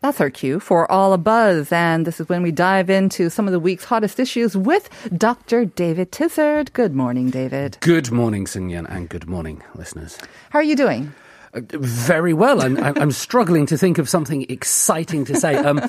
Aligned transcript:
That's 0.00 0.20
our 0.20 0.30
cue 0.30 0.60
for 0.60 0.90
All 0.90 1.12
a 1.12 1.18
Buzz. 1.18 1.72
And 1.72 2.06
this 2.06 2.20
is 2.20 2.28
when 2.28 2.42
we 2.42 2.52
dive 2.52 2.88
into 2.88 3.30
some 3.30 3.48
of 3.48 3.52
the 3.52 3.58
week's 3.58 3.84
hottest 3.84 4.20
issues 4.20 4.56
with 4.56 4.88
Dr. 5.16 5.64
David 5.64 6.12
Tizard. 6.12 6.72
Good 6.72 6.94
morning, 6.94 7.30
David. 7.30 7.78
Good 7.80 8.12
morning, 8.12 8.44
Sinyan, 8.44 8.88
and 8.88 9.08
good 9.08 9.28
morning, 9.28 9.60
listeners. 9.74 10.16
How 10.50 10.60
are 10.60 10.62
you 10.62 10.76
doing? 10.76 11.12
Uh, 11.52 11.62
very 11.72 12.32
well. 12.32 12.62
I'm, 12.62 12.76
I'm, 12.76 12.96
I'm 12.96 13.10
struggling 13.10 13.66
to 13.66 13.76
think 13.76 13.98
of 13.98 14.08
something 14.08 14.46
exciting 14.48 15.24
to 15.24 15.34
say. 15.34 15.56
Um, 15.56 15.80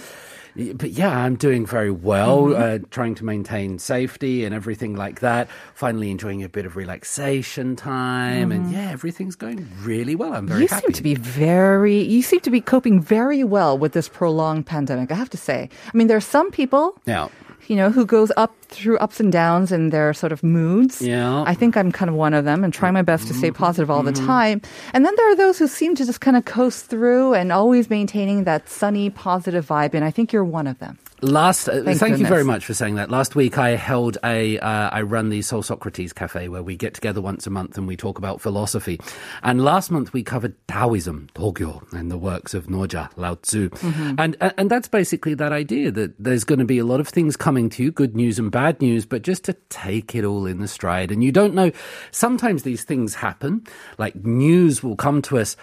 but 0.75 0.91
yeah, 0.91 1.09
I'm 1.23 1.35
doing 1.35 1.65
very 1.65 1.91
well, 1.91 2.43
Mm-hmm. 2.43 2.85
uh, 2.85 2.87
trying 2.91 3.15
to 3.15 3.25
maintain 3.25 3.79
safety 3.79 4.45
and 4.45 4.53
everything 4.53 4.95
like 4.95 5.19
that. 5.21 5.47
Finally 5.73 6.11
enjoying 6.11 6.43
a 6.43 6.49
bit 6.49 6.65
of 6.65 6.75
relaxation 6.75 7.75
time. 7.75 8.51
And 8.51 8.71
yeah, 8.71 8.91
everything's 8.91 9.35
going 9.35 9.67
really 9.81 10.15
well. 10.15 10.33
I'm 10.33 10.47
very 10.47 10.59
Mm-hmm. 10.59 10.61
you 10.63 10.67
happy. 10.67 10.85
seem 10.87 10.93
to 10.93 11.03
be 11.03 11.15
very, 11.15 12.01
you 12.01 12.21
seem 12.21 12.39
to 12.41 12.51
be 12.51 12.61
coping 12.61 13.01
very 13.01 13.43
well 13.43 13.77
with 13.77 13.93
this 13.93 14.07
prolonged 14.09 14.65
pandemic, 14.65 15.11
I 15.11 15.15
have 15.15 15.29
to 15.31 15.37
say. 15.37 15.69
I 15.93 15.97
mean, 15.97 16.07
there 16.07 16.17
are 16.17 16.21
some 16.21 16.51
people, 16.51 16.95
Yeah. 17.05 17.29
You 17.69 17.75
know, 17.75 17.89
who 17.89 18.05
goes 18.05 18.31
up 18.35 18.53
through 18.75 18.97
ups 18.97 19.19
and 19.19 19.31
downs 19.31 19.71
in 19.71 19.89
their 19.91 20.13
sort 20.13 20.31
of 20.31 20.43
moods. 20.43 21.01
Yeah. 21.01 21.43
I 21.47 21.53
think 21.55 21.77
I'm 21.77 21.91
kind 21.91 22.09
of 22.09 22.15
one 22.15 22.33
of 22.33 22.43
them 22.43 22.63
and 22.63 22.73
try 22.73 22.91
my 22.91 23.01
best 23.01 23.27
to 23.27 23.33
Mm-hmm. 23.33 23.39
stay 23.39 23.51
positive 23.51 23.89
all 23.89 24.03
the 24.03 24.11
time. 24.11 24.61
And 24.93 25.05
then 25.05 25.13
there 25.15 25.29
are 25.31 25.35
those 25.35 25.57
who 25.59 25.67
seem 25.67 25.95
to 25.95 26.05
just 26.05 26.19
kind 26.19 26.35
of 26.35 26.45
coast 26.45 26.87
through 26.87 27.33
and 27.35 27.51
always 27.51 27.89
maintaining 27.89 28.43
that 28.45 28.67
sunny, 28.69 29.09
positive 29.09 29.65
vibe. 29.67 29.93
And 29.93 30.03
I 30.03 30.11
think 30.11 30.33
you're 30.33 30.43
one 30.43 30.67
of 30.67 30.77
them. 30.79 30.97
Last, 31.21 31.67
uh, 31.67 31.83
Thank 31.83 31.99
thank 31.99 32.17
you 32.19 32.27
very 32.27 32.45
much 32.45 32.65
for 32.65 32.73
saying 32.73 32.95
that. 32.95 33.09
Last 33.11 33.35
week 33.35 33.57
I 33.57 33.71
held 33.71 34.17
a, 34.23 34.57
uh, 34.59 34.89
I 34.89 35.01
run 35.01 35.29
the 35.29 35.41
Seoul 35.41 35.63
Socrates 35.63 36.13
Cafe 36.13 36.47
where 36.47 36.63
we 36.63 36.77
get 36.77 36.93
together 36.93 37.19
once 37.19 37.45
a 37.45 37.49
month 37.49 37.77
and 37.77 37.87
we 37.87 37.97
talk 37.97 38.17
about 38.17 38.39
philosophy. 38.39 38.99
And 39.43 39.63
last 39.63 39.91
month 39.91 40.13
we 40.13 40.23
covered 40.23 40.55
Taoism, 40.67 41.27
Togyo, 41.35 41.91
and 41.91 42.09
the 42.09 42.17
works 42.17 42.53
of 42.53 42.67
Noja, 42.67 43.09
Lao 43.17 43.35
Tzu. 43.35 43.69
Mm-hmm. 43.69 44.15
And, 44.17 44.37
and 44.39 44.53
and 44.57 44.71
that's 44.71 44.87
basically 44.87 45.33
that 45.33 45.51
idea 45.51 45.91
that 45.91 46.13
there's 46.19 46.43
going 46.43 46.59
to 46.59 46.65
be 46.65 46.77
a 46.77 46.85
lot 46.85 46.99
of 46.99 47.07
things 47.07 47.35
coming 47.35 47.69
to 47.71 47.83
you, 47.83 47.91
good 47.91 48.15
news 48.15 48.39
and 48.39 48.51
bad 48.51 48.81
news, 48.81 49.05
but 49.05 49.21
just 49.21 49.43
to 49.45 49.53
take 49.69 50.15
it 50.15 50.23
all 50.23 50.45
in 50.45 50.59
the 50.59 50.67
stride. 50.67 51.11
And 51.11 51.23
you 51.23 51.31
don't 51.31 51.53
know, 51.53 51.71
sometimes 52.11 52.63
these 52.63 52.83
things 52.83 53.15
happen, 53.15 53.65
like 53.97 54.15
news 54.15 54.83
will 54.83 54.95
come 54.95 55.21
to 55.23 55.37
us 55.37 55.57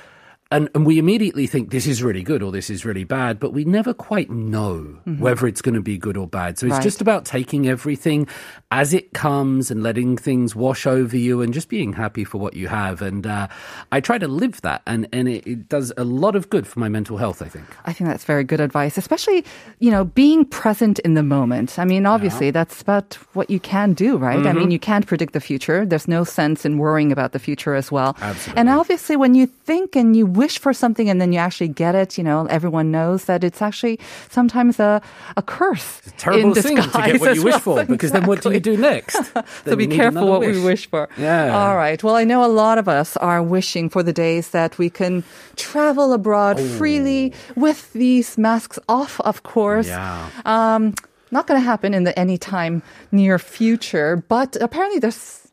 and, 0.51 0.69
and 0.75 0.87
we 0.87 0.99
immediately 0.99 1.47
think 1.47 1.71
this 1.71 1.87
is 1.89 2.03
really 2.03 2.23
good 2.23 2.43
or 2.43 2.53
this 2.53 2.71
is 2.71 2.85
really 2.85 3.03
bad, 3.05 3.41
but 3.41 3.53
we 3.53 3.65
never 3.65 3.93
quite 3.93 4.31
know 4.31 4.79
whether 5.19 5.47
it's 5.49 5.61
going 5.61 5.75
to 5.75 5.81
be 5.81 5.99
good 5.99 6.17
or 6.17 6.27
bad. 6.29 6.59
So 6.59 6.67
it's 6.67 6.73
Mm-hmm. 6.75 6.79
Right. 6.79 6.83
just 6.85 7.01
about 7.01 7.25
taking 7.25 7.67
everything 7.69 8.29
as 8.71 8.93
it 8.95 9.13
comes 9.13 9.71
and 9.71 9.83
letting 9.83 10.17
things 10.17 10.55
wash 10.55 10.87
over 10.87 11.17
you 11.17 11.41
and 11.43 11.53
just 11.55 11.69
being 11.69 11.95
happy 11.95 12.23
for 12.23 12.39
what 12.39 12.55
you 12.55 12.69
have. 12.69 13.03
And 13.03 13.27
uh, 13.27 13.49
I 13.91 14.01
try 14.01 14.19
to 14.19 14.29
live 14.29 14.61
that, 14.63 14.83
and, 14.87 15.09
and 15.13 15.27
it, 15.29 15.47
it 15.47 15.69
does 15.69 15.93
a 15.97 16.05
lot 16.05 16.37
of 16.37 16.49
good 16.51 16.67
for 16.67 16.79
my 16.81 16.89
mental 16.89 17.17
health, 17.17 17.43
I 17.43 17.49
think. 17.49 17.67
I 17.87 17.93
think 17.93 18.09
that's 18.09 18.25
very 18.25 18.45
good 18.45 18.61
advice, 18.61 18.97
especially, 18.99 19.45
you 19.81 19.91
know, 19.91 20.05
being 20.05 20.45
present 20.45 20.99
in 21.01 21.15
the 21.15 21.23
moment. 21.23 21.79
I 21.79 21.85
mean, 21.85 22.07
obviously, 22.07 22.51
that's 22.53 22.81
about 22.83 23.15
what 23.33 23.51
you 23.51 23.59
can 23.59 23.95
do, 23.95 24.17
right? 24.17 24.39
I 24.39 24.43
Mm-hmm. 24.43 24.59
mean, 24.59 24.71
you 24.71 24.79
can't 24.79 25.07
predict 25.07 25.33
the 25.33 25.41
future. 25.41 25.85
There's 25.87 26.07
no 26.09 26.23
sense 26.25 26.65
in 26.65 26.79
worrying 26.79 27.11
about 27.11 27.33
the 27.33 27.39
future 27.41 27.75
as 27.75 27.91
well. 27.91 28.17
Absolutely. 28.21 28.61
And 28.61 28.69
obviously, 28.69 29.17
when 29.17 29.35
you 29.35 29.47
think 29.47 29.97
and 29.97 30.15
you 30.15 30.27
wish 30.37 30.59
for 30.59 30.73
something 30.73 31.09
and 31.09 31.21
then 31.21 31.33
you 31.33 31.39
actually 31.39 31.69
get 31.69 31.95
it, 31.95 32.19
you 32.19 32.25
know, 32.25 32.47
everyone 32.47 32.91
knows 32.91 33.25
that 33.25 33.43
it's 33.43 33.63
actually 33.63 33.99
sometimes 34.31 34.79
a, 34.79 35.01
a 35.37 35.43
curse. 35.43 36.03
Terrible 36.19 36.57
in 36.57 36.63
thing 36.63 36.77
to 36.77 37.03
get 37.07 37.21
what 37.21 37.35
you 37.35 37.45
wish 37.45 37.53
well. 37.67 37.77
for, 37.77 37.85
because 37.85 38.13
then 38.13 38.27
what 38.27 38.43
do 38.43 38.53
you 38.53 38.61
do 38.61 38.77
next? 38.77 39.19
so 39.65 39.77
be 39.77 39.87
careful 39.87 40.29
what 40.29 40.41
we 40.41 40.63
wish 40.63 40.89
for. 40.89 41.09
Yeah. 41.17 41.57
All 41.57 41.77
right. 41.77 42.03
Well, 42.03 42.15
I 42.15 42.25
know 42.25 42.45
a 42.45 42.53
lot 42.53 42.79
of 42.79 42.89
us 42.89 43.17
are 43.17 43.43
wishing 43.43 43.89
for 43.89 44.03
the 44.03 44.13
days 44.13 44.51
that 44.51 44.79
we 44.79 44.91
can 44.91 45.25
travel 45.57 46.13
abroad 46.13 46.61
freely 46.61 47.33
with 47.57 47.93
these 47.93 48.39
masks 48.39 48.79
off, 48.89 49.21
of 49.21 49.43
course. 49.43 49.89
Yeah. 49.89 50.31
Um, 50.45 50.95
not 51.31 51.47
going 51.47 51.61
to 51.61 51.65
happen 51.65 51.95
in 51.95 52.05
the 52.05 52.17
anytime 52.19 52.83
near 53.11 53.39
future, 53.39 54.25
but 54.29 54.57
apparently 54.61 54.99
there's 54.99 55.49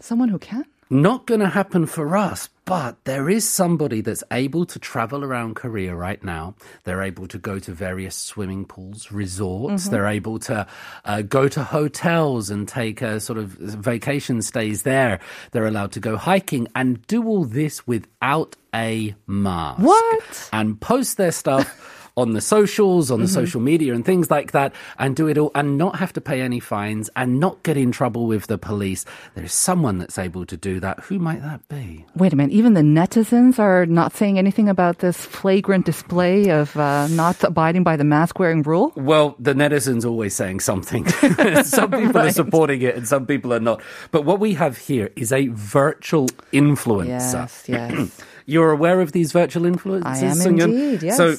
someone 0.00 0.28
who 0.28 0.38
can. 0.38 0.64
Not 0.92 1.26
going 1.26 1.38
to 1.38 1.48
happen 1.48 1.86
for 1.86 2.16
us, 2.16 2.48
but 2.64 3.04
there 3.04 3.30
is 3.30 3.48
somebody 3.48 4.00
that's 4.00 4.24
able 4.32 4.66
to 4.66 4.78
travel 4.80 5.22
around 5.22 5.54
Korea 5.54 5.94
right 5.94 6.22
now. 6.24 6.56
They're 6.82 7.02
able 7.02 7.28
to 7.28 7.38
go 7.38 7.60
to 7.60 7.72
various 7.72 8.16
swimming 8.16 8.64
pools, 8.64 9.12
resorts. 9.12 9.88
They're 9.88 10.08
able 10.08 10.40
to 10.40 10.66
uh, 11.04 11.22
go 11.22 11.46
to 11.46 11.62
hotels 11.62 12.50
and 12.50 12.66
take 12.66 13.02
a 13.02 13.20
sort 13.20 13.38
of 13.38 13.50
vacation 13.50 14.42
stays 14.42 14.82
there. 14.82 15.20
They're 15.52 15.66
allowed 15.66 15.92
to 15.92 16.00
go 16.00 16.16
hiking 16.16 16.66
and 16.74 17.06
do 17.06 17.24
all 17.24 17.44
this 17.44 17.86
without 17.86 18.56
a 18.74 19.14
mask. 19.28 19.82
What? 19.82 20.48
And 20.52 20.80
post 20.80 21.16
their 21.18 21.32
stuff. 21.32 21.89
On 22.20 22.32
the 22.34 22.40
socials, 22.40 23.10
on 23.10 23.20
the 23.20 23.26
Mm-hmm. 23.26 23.34
social 23.42 23.60
media, 23.72 23.94
and 23.94 24.04
things 24.04 24.30
like 24.30 24.52
that, 24.52 24.70
and 24.98 25.16
do 25.16 25.26
it 25.28 25.38
all, 25.38 25.50
and 25.54 25.78
not 25.78 25.96
have 26.02 26.12
to 26.12 26.20
pay 26.20 26.40
any 26.42 26.60
fines, 26.60 27.08
and 27.16 27.40
not 27.40 27.62
get 27.62 27.76
in 27.76 27.90
trouble 27.92 28.26
with 28.26 28.44
the 28.46 28.58
police. 28.58 29.04
There's 29.34 29.54
someone 29.54 29.96
that's 29.98 30.18
able 30.18 30.44
to 30.46 30.56
do 30.56 30.80
that. 30.80 31.00
Who 31.08 31.18
might 31.18 31.40
that 31.42 31.60
be? 31.68 32.04
Wait 32.14 32.32
a 32.32 32.36
minute. 32.36 32.52
Even 32.52 32.74
the 32.74 32.82
netizens 32.82 33.58
are 33.58 33.86
not 33.86 34.12
saying 34.18 34.38
anything 34.38 34.68
about 34.68 34.98
this 34.98 35.16
flagrant 35.24 35.86
display 35.86 36.50
of 36.50 36.76
uh, 36.76 37.06
not 37.08 37.42
abiding 37.44 37.84
by 37.84 37.96
the 37.96 38.04
mask 38.04 38.38
wearing 38.38 38.62
rule. 38.62 38.92
Well, 38.96 39.36
the 39.38 39.54
netizens 39.54 40.04
always 40.04 40.34
saying 40.34 40.60
something. 40.60 41.06
some 41.64 41.90
people 41.90 42.18
are 42.18 42.32
supporting 42.32 42.82
it 42.82 42.96
and 42.96 43.06
some 43.08 43.24
people 43.26 43.52
are 43.54 43.60
not. 43.60 43.80
But 44.10 44.24
what 44.24 44.40
we 44.40 44.54
have 44.54 44.76
here 44.78 45.10
is 45.16 45.32
a 45.32 45.46
virtual 45.48 46.28
influencer. 46.52 47.08
Yes, 47.08 47.64
yes. 47.66 48.20
You're 48.50 48.72
aware 48.72 49.00
of 49.00 49.12
these 49.12 49.30
virtual 49.30 49.62
influencers? 49.62 50.06
I 50.06 50.18
am 50.18 50.36
Sungyun? 50.36 50.64
indeed, 50.64 51.02
yes. 51.04 51.16
So, 51.16 51.36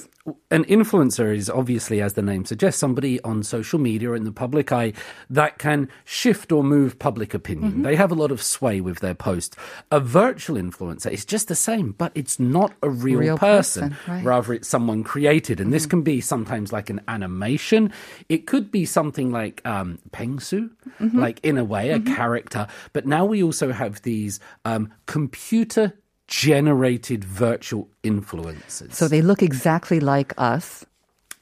an 0.50 0.64
influencer 0.66 1.36
is 1.36 1.50
obviously, 1.50 2.00
as 2.00 2.14
the 2.14 2.22
name 2.22 2.46
suggests, 2.46 2.80
somebody 2.80 3.20
on 3.24 3.44
social 3.44 3.80
media 3.80 4.14
in 4.14 4.24
the 4.24 4.32
public 4.32 4.72
eye 4.72 4.94
that 5.30 5.58
can 5.58 5.90
shift 6.06 6.54
or 6.54 6.64
move 6.64 7.00
public 7.00 7.34
opinion. 7.34 7.72
Mm-hmm. 7.72 7.82
They 7.82 7.96
have 7.98 8.12
a 8.12 8.16
lot 8.16 8.32
of 8.32 8.42
sway 8.42 8.80
with 8.80 9.00
their 9.00 9.14
posts. 9.16 9.58
A 9.92 10.00
virtual 10.00 10.56
influencer 10.56 11.12
is 11.12 11.26
just 11.26 11.50
the 11.50 11.56
same, 11.56 11.92
but 11.98 12.14
it's 12.16 12.40
not 12.40 12.72
a 12.82 12.90
real, 12.90 13.20
Real 13.20 13.38
person. 13.38 13.90
person, 13.90 14.14
right. 14.14 14.24
Rather, 14.24 14.54
it's 14.54 14.70
someone 14.70 15.04
created. 15.04 15.60
And 15.60 15.74
this 15.74 15.86
can 15.86 16.04
be 16.04 16.22
sometimes 16.22 16.72
like 16.72 16.90
an 16.90 17.02
animation. 17.10 17.92
It 18.30 18.48
could 18.48 18.72
be 18.72 18.86
something 18.86 19.32
like 19.32 19.62
um, 19.66 20.00
Pengsoo, 20.12 20.70
like 21.00 21.42
in 21.44 21.58
a 21.58 21.66
way, 21.66 21.90
a 21.90 22.00
character. 22.00 22.68
But 22.94 23.06
now 23.06 23.26
we 23.26 23.44
also 23.44 23.74
have 23.74 24.02
these 24.04 24.40
um, 24.64 24.94
computer 25.08 25.94
generated 26.32 27.24
virtual 27.26 27.90
influences. 28.04 28.96
So 28.98 29.08
they 29.10 29.22
look 29.22 29.44
exactly 29.44 30.00
like 30.00 30.34
us. 30.38 30.86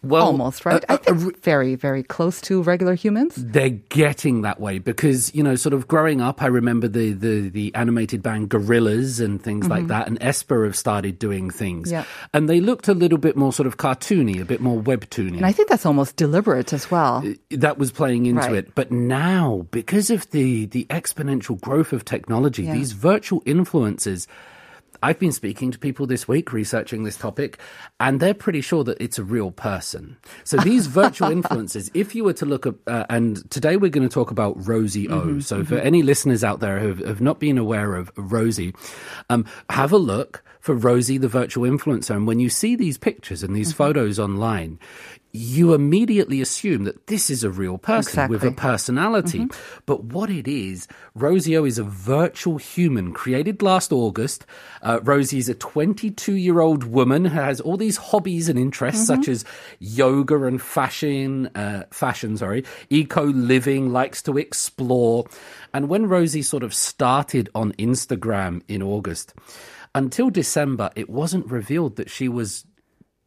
well, 0.01 0.25
Almost, 0.27 0.65
right? 0.65 0.83
a- 0.85 0.93
I 0.93 0.97
think 0.97 1.09
uh, 1.09 1.25
re- 1.27 1.35
very, 1.43 1.75
very 1.75 2.03
close 2.03 2.41
to 2.47 2.63
regular 2.63 2.95
humans. 2.95 3.35
they're 3.35 3.69
getting 3.69 4.41
that 4.43 4.59
way 4.59 4.79
because 4.79 5.29
you 5.35 5.43
know 5.43 5.55
sort 5.55 5.73
of 5.73 5.87
growing 5.89 6.21
up 6.21 6.41
i 6.41 6.47
remember 6.47 6.87
the 6.87 7.11
the, 7.25 7.49
the 7.49 7.67
animated 7.75 8.23
band 8.23 8.49
Gorillaz 8.49 9.19
and 9.23 9.43
things 9.43 9.67
like 9.67 9.81
mm-hmm. 9.81 9.87
that 9.89 10.07
and 10.07 10.17
aespa 10.21 10.63
have 10.65 10.75
started 10.85 11.19
doing 11.19 11.49
things 11.51 11.89
Mm-hmm. 11.91 11.95
Yeah. 11.99 12.05
and 12.33 12.47
they 12.49 12.61
looked 12.61 12.87
a 12.87 12.93
little 12.93 13.17
bit 13.27 13.35
more 13.35 13.51
sort 13.53 13.67
of 13.67 13.75
cartoony 13.77 14.39
a 14.41 14.45
bit 14.53 14.61
more 14.61 14.79
webtoony 14.81 15.35
And 15.37 15.45
I 15.45 15.51
think 15.51 15.67
that's 15.69 15.85
almost 15.85 16.15
deliberate 16.15 16.71
as 16.73 16.89
well. 16.89 17.21
Uh, 17.27 17.33
that 17.65 17.77
was 17.77 17.91
playing 17.91 18.25
into 18.25 18.41
Right. 18.47 18.55
it. 18.63 18.75
But 18.79 18.89
now, 18.91 19.67
because 19.79 20.09
of 20.15 20.21
the 20.31 20.65
the 20.75 20.85
exponential 20.99 21.59
growth 21.67 21.91
of 21.97 22.01
technology, 22.05 22.63
Yeah. 22.63 22.73
these 22.79 22.93
virtual 23.11 23.41
influencers. 23.55 24.27
I've 25.01 25.19
been 25.19 25.31
speaking 25.31 25.71
to 25.71 25.79
people 25.79 26.05
this 26.05 26.27
week 26.27 26.51
researching 26.51 27.03
this 27.03 27.17
topic, 27.17 27.57
and 27.99 28.19
they're 28.19 28.33
pretty 28.33 28.61
sure 28.61 28.83
that 28.83 29.01
it's 29.01 29.17
a 29.17 29.23
real 29.23 29.51
person. 29.51 30.17
So 30.43 30.57
these 30.57 30.87
virtual 31.01 31.29
influencers, 31.29 31.89
if 31.93 32.15
you 32.15 32.23
were 32.23 32.33
to 32.33 32.45
look 32.45 32.65
up, 32.65 32.75
uh, 32.87 33.05
and 33.09 33.49
today 33.49 33.77
we're 33.77 33.89
going 33.89 34.07
to 34.07 34.13
talk 34.13 34.31
about 34.31 34.67
Rosie 34.67 35.09
O. 35.09 35.39
So 35.39 35.63
for 35.63 35.77
any 35.77 36.03
listeners 36.03 36.43
out 36.43 36.59
there 36.59 36.79
who 36.79 36.89
have, 36.89 36.99
have 36.99 37.21
not 37.21 37.39
been 37.39 37.57
aware 37.57 37.95
of 37.95 38.11
Rosie, 38.15 38.73
um, 39.29 39.45
have 39.69 39.91
a 39.91 39.97
look. 39.97 40.43
For 40.59 40.75
Rosie, 40.75 41.17
the 41.17 41.27
virtual 41.27 41.69
influencer. 41.69 42.15
And 42.15 42.27
when 42.27 42.39
you 42.39 42.49
see 42.49 42.75
these 42.75 42.97
pictures 42.97 43.43
and 43.43 43.55
these 43.55 43.71
photos 43.71 44.19
online, 44.19 44.77
you 45.31 45.75
immediately 45.75 46.41
assume 46.41 46.85
that 46.85 47.05
this 47.05 47.29
is 47.29 47.43
a 47.43 47.51
real 47.51 47.77
person 47.77 48.29
with 48.29 48.43
a 48.43 48.47
Exactly. 48.47 48.69
personality. 48.69 49.47
But 49.85 50.05
what 50.05 50.29
it 50.31 50.47
is, 50.47 50.87
Rosio 51.15 51.67
is 51.67 51.77
a 51.77 51.83
virtual 51.83 52.57
human 52.57 53.13
created 53.13 53.61
last 53.61 53.91
August. 53.91 54.45
Uh, 54.81 54.99
is 55.07 55.47
a 55.47 55.53
22 55.53 56.33
year 56.33 56.59
old 56.61 56.83
woman 56.83 57.25
who 57.25 57.39
has 57.39 57.61
all 57.61 57.77
these 57.77 57.97
hobbies 57.97 58.49
and 58.49 58.57
interests 58.57 59.05
such 59.05 59.27
as 59.27 59.45
yoga 59.77 60.43
and 60.45 60.59
fashion, 60.61 61.47
uh, 61.55 61.83
fashion, 61.91 62.35
sorry, 62.37 62.63
eco 62.89 63.25
living, 63.25 63.91
likes 63.91 64.23
to 64.23 64.37
explore. 64.37 65.25
And 65.73 65.89
when 65.89 66.07
Rosie 66.07 66.41
sort 66.41 66.63
of 66.63 66.73
started 66.73 67.49
on 67.53 67.73
Instagram 67.73 68.63
in 68.67 68.81
August, 68.81 69.35
until 69.95 70.29
December, 70.29 70.89
it 70.95 71.09
wasn't 71.09 71.47
revealed 71.49 71.95
that 71.97 72.09
she 72.09 72.27
was 72.27 72.65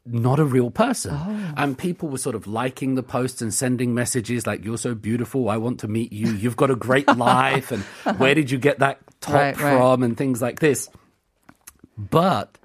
not 0.04 0.40
a 0.40 0.44
real 0.44 0.70
person. 0.70 1.12
Oh. 1.14 1.54
And 1.56 1.78
people 1.78 2.08
were 2.08 2.18
sort 2.18 2.34
of 2.34 2.46
liking 2.46 2.96
the 2.96 3.02
posts 3.04 3.40
and 3.40 3.54
sending 3.54 3.94
messages 3.94 4.46
like, 4.46 4.64
You're 4.64 4.78
so 4.78 4.94
beautiful. 4.94 5.48
I 5.48 5.56
want 5.58 5.80
to 5.80 5.88
meet 5.88 6.12
you. 6.12 6.32
You've 6.32 6.56
got 6.56 6.70
a 6.70 6.76
great 6.76 7.06
life. 7.16 7.70
And 7.70 7.82
where 8.18 8.34
did 8.34 8.50
you 8.50 8.58
get 8.58 8.80
that 8.80 8.98
top 9.20 9.34
Right, 9.34 9.60
right. 9.60 9.76
from? 9.76 10.02
And 10.02 10.16
things 10.16 10.42
like 10.42 10.58
this. 10.60 10.88
But 11.96 12.56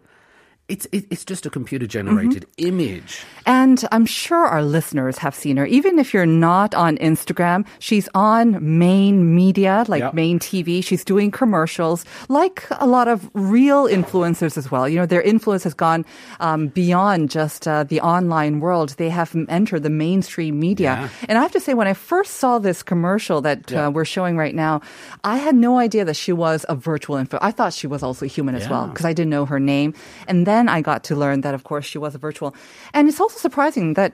it's, 0.68 0.86
it's 0.92 1.24
just 1.24 1.46
a 1.46 1.50
computer 1.50 1.88
generated 1.88 2.46
Mm-hmm. 2.58 2.68
image. 2.68 3.24
And 3.46 3.88
I'm 3.94 4.06
sure 4.06 4.46
our 4.46 4.62
listeners 4.62 5.18
have 5.20 5.34
seen 5.34 5.56
her. 5.56 5.66
Even 5.66 5.98
if 6.00 6.14
you're 6.14 6.26
not 6.26 6.76
on 6.76 6.98
Instagram, 6.98 7.66
she's 7.80 8.10
on 8.14 8.78
main 8.78 9.34
media, 9.36 9.86
like 9.88 10.02
Yep. 10.02 10.14
main 10.14 10.40
TV. 10.40 10.84
She's 10.84 11.06
doing 11.06 11.32
commercials, 11.32 12.04
like 12.28 12.66
a 12.80 12.86
lot 12.88 13.08
of 13.08 13.30
real 13.34 13.86
influencers 13.88 14.58
as 14.58 14.70
well. 14.70 14.90
You 14.90 14.98
know, 15.00 15.06
their 15.06 15.22
influence 15.22 15.64
has 15.64 15.74
gone 15.74 16.04
um, 16.42 16.68
beyond 16.68 17.30
just 17.32 17.66
uh, 17.68 17.86
the 17.86 18.02
online 18.02 18.60
world. 18.60 18.90
They 18.98 19.10
have 19.10 19.34
entered 19.48 19.84
the 19.84 19.90
mainstream 19.90 20.60
media. 20.60 20.92
Yeah. 21.00 21.10
And 21.30 21.38
I 21.38 21.42
have 21.42 21.54
to 21.54 21.62
say, 21.62 21.74
when 21.76 21.88
I 21.88 21.94
first 21.94 22.36
saw 22.44 22.60
this 22.60 22.84
commercial 22.84 23.40
that 23.48 23.72
Yeah. 23.72 23.88
uh, 23.88 23.90
we're 23.92 24.04
showing 24.06 24.36
right 24.36 24.54
now, 24.56 24.82
I 25.24 25.38
had 25.38 25.56
no 25.56 25.80
idea 25.80 26.04
that 26.04 26.18
she 26.18 26.34
was 26.34 26.66
a 26.68 26.76
virtual 26.76 27.16
influencer. 27.16 27.40
I 27.42 27.52
thought 27.52 27.72
she 27.72 27.88
was 27.88 28.04
also 28.04 28.26
human 28.26 28.56
as 28.56 28.68
well 28.68 28.88
because 28.88 29.06
I 29.06 29.14
didn't 29.14 29.30
know 29.32 29.46
her 29.46 29.60
name. 29.62 29.94
And 30.28 30.46
then 30.46 30.57
I 30.68 30.82
got 30.82 31.04
to 31.10 31.16
learn 31.16 31.42
that, 31.42 31.54
of 31.54 31.64
course, 31.64 31.86
she 31.86 32.00
was 32.00 32.16
a 32.16 32.18
virtual. 32.18 32.56
And 32.96 33.08
it's 33.08 33.22
also 33.22 33.38
surprising 33.38 33.94
that, 33.94 34.14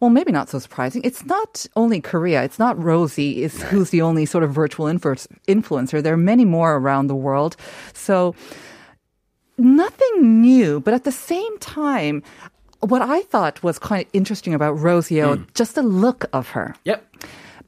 well, 0.00 0.10
maybe 0.10 0.32
not 0.32 0.48
so 0.50 0.58
surprising. 0.58 1.00
It's 1.04 1.24
not 1.26 1.64
only 1.76 2.00
Korea. 2.00 2.42
It's 2.42 2.58
not 2.58 2.74
Rosie 2.82 3.42
is 3.46 3.62
who's 3.70 3.90
the 3.90 4.02
only 4.02 4.26
sort 4.26 4.42
of 4.44 4.50
virtual 4.52 4.86
influ- 4.86 5.28
influencer. 5.46 6.02
There 6.02 6.14
are 6.14 6.24
many 6.32 6.44
more 6.44 6.74
around 6.76 7.06
the 7.06 7.14
world. 7.26 7.56
So 7.92 8.34
nothing 9.58 10.40
new, 10.42 10.80
but 10.80 10.94
at 10.94 11.04
the 11.04 11.12
same 11.12 11.58
time, 11.58 12.22
what 12.80 13.02
I 13.02 13.22
thought 13.22 13.62
was 13.62 13.78
quite 13.78 14.08
interesting 14.12 14.52
about 14.54 14.76
Rosio, 14.76 15.46
just 15.54 15.74
the 15.74 15.82
look 15.82 16.26
of 16.32 16.48
her 16.50 16.74
Yep. 16.84 17.02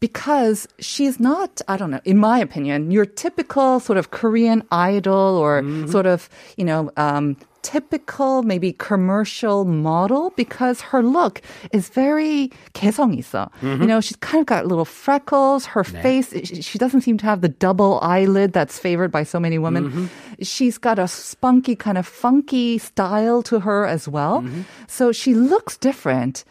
because 0.01 0.69
she's 0.79 1.19
not, 1.19 1.63
I 1.69 1.77
don't 1.79 1.91
know, 1.91 2.01
in 2.05 2.19
my 2.19 2.39
opinion, 2.39 2.91
your 2.91 3.07
typical 3.07 3.81
sort 3.81 3.97
of 3.99 4.11
Korean 4.11 4.63
idol 4.71 5.37
or 5.41 5.63
sort 5.89 6.05
of, 6.07 6.29
you 6.59 6.65
know, 6.65 6.91
um, 6.99 7.37
typical 7.66 8.42
maybe 8.42 8.74
commercial 8.74 9.66
model 9.66 10.34
because 10.36 10.82
her 10.82 11.04
look 11.04 11.42
is 11.72 11.90
very 11.90 12.50
개성 12.74 13.14
있어. 13.18 13.50
You 13.62 13.86
know, 13.86 14.02
she's 14.02 14.18
kind 14.18 14.42
of 14.42 14.48
got 14.48 14.66
little 14.66 14.86
freckles. 14.86 15.66
Her 15.68 15.84
face, 15.84 16.34
she 16.44 16.62
she 16.62 16.78
doesn't 16.82 17.02
seem 17.02 17.18
to 17.22 17.26
have 17.26 17.42
the 17.42 17.50
double 17.50 18.00
eyelid 18.02 18.52
that's 18.54 18.80
favored 18.80 19.12
by 19.12 19.22
so 19.24 19.40
many 19.40 19.58
women. 19.62 20.10
She's 20.42 20.78
got 20.78 20.98
a 20.98 21.08
spunky 21.08 21.76
kind 21.76 21.98
of 21.98 22.08
funky 22.08 22.78
style 22.80 23.44
to 23.44 23.60
her 23.62 23.86
as 23.86 24.08
well. 24.08 24.42
So 24.88 25.12
she 25.12 25.34
looks 25.38 25.78
different. 25.78 26.44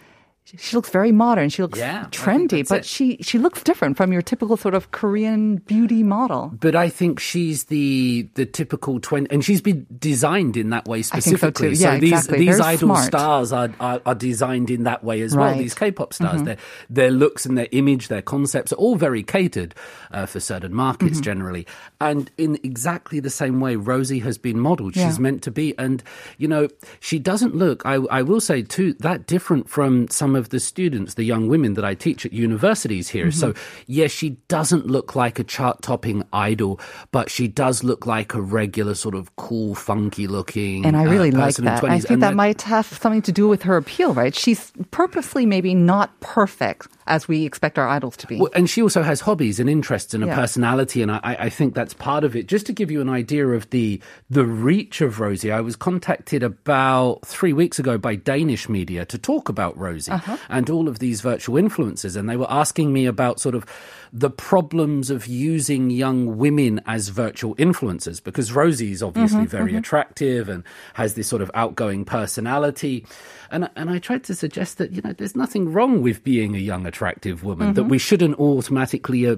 she 0.45 0.75
looks 0.75 0.91
very 0.91 1.11
modern. 1.11 1.49
She 1.49 1.63
looks 1.63 1.79
Yeah, 1.79 2.05
trendy, 2.11 2.67
but 2.69 2.79
it. 2.81 2.85
she 2.85 3.17
she 3.21 3.39
looks 3.39 3.63
different 3.63 3.97
from 3.97 4.13
your 4.13 4.21
typical 4.21 4.57
sort 4.57 4.75
of 4.75 4.91
Korean 4.91 5.55
beauty 5.55 6.03
model. 6.03 6.51
But 6.59 6.75
I 6.75 6.87
think 6.87 7.19
she's 7.19 7.63
the 7.63 8.29
the 8.35 8.45
typical 8.45 8.99
twin, 8.99 9.25
and 9.31 9.43
she's 9.43 9.59
been 9.61 9.87
designed 9.97 10.55
in 10.55 10.69
that 10.69 10.85
way 10.87 10.99
I 10.99 11.01
think 11.01 11.23
so 11.23 11.31
specifically. 11.31 11.75
too. 11.75 11.81
Yeah, 11.81 11.97
these 11.97 12.11
exactly. 12.11 12.37
these 12.45 12.57
Very 12.57 12.69
idol 12.75 12.89
smart. 12.89 13.05
stars 13.05 13.51
are, 13.53 13.69
are 13.79 14.01
are 14.05 14.13
designed 14.13 14.69
in 14.69 14.83
that 14.83 15.03
way 15.03 15.21
as 15.21 15.35
well. 15.35 15.45
Right. 15.45 15.53
Mm-hmm. 15.53 15.61
These 15.61 15.73
K-pop 15.73 16.13
stars, 16.13 16.43
their 16.43 16.57
their 16.91 17.09
looks 17.11 17.47
and 17.47 17.57
their 17.57 17.67
image, 17.71 18.07
their 18.09 18.21
concepts 18.21 18.71
are 18.71 18.75
all 18.75 18.97
very 18.97 19.23
catered 19.23 19.73
uh, 20.11 20.27
for 20.27 20.39
certain 20.39 20.75
markets 20.75 21.13
Mm-hmm. 21.15 21.21
generally. 21.23 21.67
And 21.99 22.29
in 22.37 22.59
exactly 22.63 23.19
the 23.19 23.31
same 23.31 23.59
way, 23.61 23.77
Rosie 23.77 24.19
has 24.19 24.37
been 24.37 24.59
modelled. 24.59 24.93
She's 24.93 25.03
Yeah. 25.17 25.23
meant 25.23 25.41
to 25.41 25.49
be, 25.51 25.73
and 25.79 26.03
you 26.37 26.47
know, 26.47 26.67
she 26.99 27.17
doesn't 27.17 27.55
look. 27.55 27.83
I 27.83 27.95
I 28.11 28.21
will 28.21 28.39
say 28.41 28.61
too 28.61 28.93
that 28.99 29.25
different 29.25 29.69
from 29.69 30.07
some 30.09 30.34
of 30.35 30.49
the 30.49 30.59
students, 30.59 31.13
the 31.15 31.23
young 31.23 31.47
women 31.47 31.73
that 31.75 31.85
I 31.85 31.95
teach 31.95 32.25
at 32.25 32.33
universities 32.33 33.09
here. 33.09 33.31
So 33.31 33.45
Mm-hmm. 33.53 33.83
yes, 33.87 34.11
she 34.11 34.29
doesn't 34.47 34.87
look 34.87 35.15
like 35.15 35.39
a 35.39 35.43
chart-topping 35.43 36.23
idol, 36.33 36.79
but 37.11 37.29
she 37.29 37.47
does 37.47 37.83
look 37.83 38.05
like 38.05 38.33
a 38.33 38.41
regular 38.41 38.95
sort 38.95 39.15
of 39.15 39.35
cool, 39.35 39.75
funky 39.75 40.27
looking. 40.27 40.85
And 40.85 40.97
I 40.97 41.05
uh, 41.05 41.09
really 41.09 41.31
like 41.31 41.55
that. 41.55 41.83
20s. 41.83 41.89
I 41.89 41.99
think 41.99 42.11
And 42.11 42.23
that 42.23 42.35
might 42.35 42.61
have 42.63 42.85
something 42.85 43.21
to 43.23 43.31
do 43.31 43.47
with 43.47 43.63
her 43.63 43.77
appeal, 43.77 44.13
right? 44.13 44.35
She's 44.35 44.71
purposely 44.91 45.45
maybe 45.45 45.73
not 45.73 46.19
perfect 46.19 46.87
as 47.07 47.27
we 47.27 47.45
expect 47.45 47.77
our 47.77 47.87
idols 47.87 48.17
to 48.17 48.27
be. 48.27 48.37
Well, 48.39 48.49
and 48.55 48.69
she 48.69 48.81
also 48.81 49.03
has 49.03 49.21
hobbies 49.21 49.59
and 49.59 49.69
interests 49.69 50.13
and 50.13 50.23
a 50.23 50.27
Yeah. 50.27 50.35
personality, 50.35 51.01
and 51.01 51.11
I, 51.11 51.19
I 51.23 51.49
think 51.49 51.75
that's 51.75 51.93
part 51.93 52.23
of 52.23 52.35
it. 52.35 52.47
Just 52.47 52.65
to 52.65 52.73
give 52.73 52.89
you 52.89 53.01
an 53.01 53.09
idea 53.09 53.47
of 53.47 53.69
the 53.69 54.01
the 54.29 54.45
reach 54.45 55.01
of 55.01 55.19
Rosie, 55.19 55.51
I 55.51 55.61
was 55.61 55.75
contacted 55.75 56.41
about 56.41 57.19
three 57.25 57.53
weeks 57.53 57.77
ago 57.79 57.97
by 57.97 58.15
Danish 58.15 58.67
media 58.69 59.05
to 59.05 59.17
talk 59.17 59.49
about 59.49 59.77
Rosie 59.77 60.11
Uh-huh. 60.11 60.37
and 60.49 60.69
all 60.69 60.87
of 60.87 60.99
these 60.99 61.21
virtual 61.21 61.55
influencers, 61.61 62.15
and 62.15 62.27
they 62.29 62.37
were 62.37 62.49
asking 62.51 62.91
me 62.91 63.05
about 63.05 63.39
sort 63.39 63.55
of 63.55 63.65
the 64.13 64.29
problems 64.29 65.09
of 65.09 65.27
using 65.27 65.89
young 65.89 66.37
women 66.37 66.81
as 66.85 67.09
virtual 67.09 67.53
influencers 67.57 68.23
because 68.23 68.51
Rosie 68.53 68.91
is 68.91 69.03
obviously 69.03 69.35
Mm-hmm, 69.41 69.57
very 69.57 69.75
attractive 69.75 70.47
and 70.47 70.63
has 70.93 71.15
this 71.15 71.27
sort 71.27 71.41
of 71.41 71.51
outgoing 71.53 72.05
personality. 72.05 73.05
And, 73.51 73.69
and 73.75 73.89
I 73.89 73.99
tried 73.99 74.23
to 74.25 74.35
suggest 74.35 74.77
that, 74.77 74.91
you 74.91 75.01
know, 75.03 75.11
there's 75.13 75.35
nothing 75.35 75.71
wrong 75.73 76.01
with 76.01 76.23
being 76.23 76.55
a 76.55 76.59
young, 76.59 76.85
attractive 76.95 77.43
woman, 77.43 77.67
Mm-hmm. 77.67 77.73
that 77.75 77.83
we 77.85 77.97
shouldn't 77.97 78.39
automatically 78.39 79.27
uh, 79.27 79.35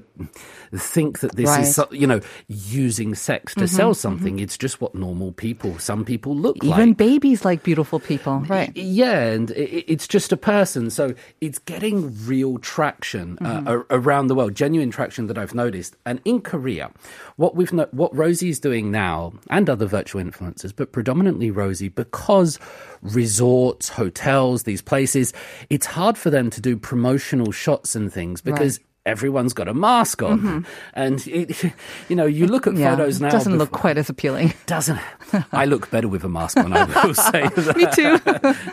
think 0.76 1.20
that 1.20 1.36
this 1.36 1.48
Right. 1.48 1.62
Mm-hmm, 1.62 1.64
is, 1.64 1.76
so- 1.76 1.88
you 1.92 2.06
know, 2.06 2.20
using 2.48 3.16
sex 3.16 3.56
to 3.56 3.68
sell 3.68 3.94
something. 3.94 4.40
It's 4.40 4.58
just 4.58 4.80
what 4.82 4.94
normal 4.94 5.32
people, 5.32 5.80
some 5.80 6.06
people 6.06 6.36
look 6.36 6.58
Even 6.58 6.70
like. 6.70 6.80
Even 6.80 6.94
babies 6.94 7.46
like 7.46 7.64
beautiful 7.64 8.00
people, 8.00 8.40
right? 8.48 8.76
Yeah, 8.76 9.22
and 9.22 9.50
it's 9.52 10.08
just 10.08 10.32
a 10.32 10.38
person. 10.38 10.90
So 10.92 11.16
it's 11.42 11.58
getting 11.60 12.14
real 12.26 12.58
traction 12.60 13.38
uh, 13.42 13.62
Mm-hmm. 13.62 13.82
around 13.94 14.28
the 14.28 14.36
world, 14.36 14.54
genuine 14.56 14.92
traction 14.92 15.28
that 15.28 15.38
I've 15.38 15.56
noticed. 15.56 15.96
And 16.06 16.22
in 16.26 16.42
Korea, 16.42 16.92
what 17.38 17.56
we've 17.56 17.74
no- 17.74 17.88
what 17.92 18.16
Rosie's 18.16 18.60
doing 18.60 18.92
now, 18.92 19.34
and 19.50 19.70
other 19.70 19.86
virtual 19.88 20.22
influencers, 20.22 20.74
but 20.76 20.92
predominantly 20.92 21.50
Rosie, 21.50 21.90
because 21.90 22.60
resorts, 23.02 23.90
hotels, 23.90 24.64
these 24.64 24.82
places, 24.82 25.34
it's 25.70 25.86
hard 25.86 26.18
for 26.18 26.30
them 26.30 26.50
to 26.50 26.60
do 26.62 26.76
promotional 26.78 27.47
shots 27.52 27.96
and 27.96 28.12
things 28.12 28.42
because. 28.42 28.80
Everyone's 29.08 29.54
got 29.54 29.68
a 29.68 29.74
mask 29.74 30.22
on, 30.22 30.66
and 30.94 31.26
it, 31.28 31.64
you 32.10 32.16
know 32.16 32.26
you 32.26 32.46
look 32.46 32.68
at 32.68 32.74
Mm-hmm. 32.74 32.82
yeah, 32.82 32.96
photos 32.98 33.22
now. 33.22 33.30
It 33.30 33.32
doesn't 33.32 33.58
look 33.58 33.72
quite 33.72 33.98
as 33.98 34.10
appealing. 34.10 34.54
doesn't. 34.68 35.00
it? 35.34 35.44
I 35.54 35.66
look 35.66 35.90
better 35.90 36.08
with 36.10 36.24
a 36.26 36.30
mask 36.30 36.58
on. 36.58 36.74
I 36.74 36.84
will 37.06 37.14
say. 37.32 37.50
Me 37.76 37.86
too. 37.94 38.20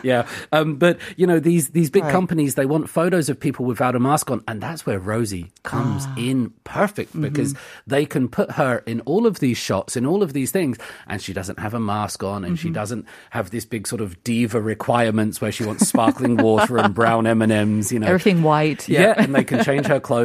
yeah, 0.03 0.27
um, 0.51 0.75
but 0.75 0.99
you 1.15 1.25
know 1.25 1.39
these 1.39 1.69
these 1.69 1.89
big 1.89 2.03
Right. 2.03 2.11
companies 2.11 2.55
they 2.55 2.65
want 2.65 2.89
photos 2.89 3.29
of 3.29 3.39
people 3.39 3.65
without 3.65 3.95
a 3.95 3.99
mask 3.99 4.29
on, 4.29 4.43
and 4.47 4.61
that's 4.61 4.85
where 4.85 4.99
Rosie 4.99 5.51
comes 5.63 6.03
Ah. 6.05 6.15
in 6.17 6.51
perfect 6.65 7.11
Mm-hmm. 7.11 7.21
because 7.21 7.55
they 7.87 8.05
can 8.05 8.27
put 8.27 8.51
her 8.51 8.83
in 8.85 8.99
all 9.01 9.25
of 9.25 9.39
these 9.39 9.57
shots, 9.57 9.95
in 9.95 10.05
all 10.05 10.21
of 10.21 10.33
these 10.33 10.51
things, 10.51 10.77
and 11.07 11.21
she 11.21 11.31
doesn't 11.33 11.59
have 11.59 11.73
a 11.73 11.79
mask 11.79 12.23
on, 12.23 12.43
and 12.43 12.59
she 12.59 12.67
Mm-hmm. 12.67 12.73
doesn't 12.75 13.05
have 13.29 13.51
this 13.51 13.63
big 13.65 13.87
sort 13.87 14.01
of 14.01 14.21
diva 14.25 14.59
requirements 14.59 15.39
where 15.39 15.51
she 15.51 15.63
wants 15.63 15.87
sparkling 15.87 16.35
water 16.37 16.77
and 16.77 16.93
brown 16.93 17.25
M 17.25 17.41
and 17.41 17.51
M's. 17.51 17.91
You 17.93 17.99
know, 17.99 18.07
Everything 18.07 18.43
white. 18.43 18.89
yeah. 18.89 19.01
Yeah. 19.01 19.13
and 19.17 19.33
they 19.33 19.43
can 19.45 19.63
change 19.63 19.85
her 19.85 19.99
clothes 19.99 20.24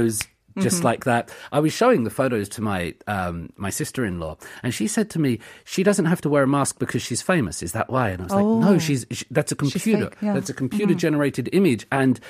just 0.58 0.84
like 0.84 1.04
that. 1.04 1.30
I 1.52 1.60
was 1.60 1.72
showing 1.72 2.04
the 2.04 2.10
photos 2.10 2.48
to 2.50 2.62
my 2.62 2.94
um, 3.06 3.50
my 3.56 3.70
sister 3.70 4.04
in 4.04 4.20
law, 4.20 4.36
and 4.62 4.74
she 4.74 4.86
said 4.86 5.10
to 5.10 5.18
me, 5.18 5.38
she 5.64 5.82
doesn't 5.82 6.06
have 6.06 6.20
to 6.22 6.28
wear 6.28 6.42
a 6.42 6.48
mask 6.48 6.78
because 6.78 7.02
she's 7.02 7.22
famous. 7.22 7.62
Is 7.62 7.72
that 7.72 7.90
why? 7.90 8.10
And 8.10 8.20
I 8.20 8.24
was 8.24 8.32
like, 8.32 8.44
no, 8.44 8.78
she's 8.78 9.06
she, 9.10 9.24
that's 9.30 9.52
a 9.52 9.56
computer. 9.56 10.10
fake, 10.10 10.18
yeah. 10.20 10.34
That's 10.34 10.50
a 10.50 10.54
computer 10.54 10.94
generated 10.94 11.48
image, 11.52 11.86
and. 11.90 12.20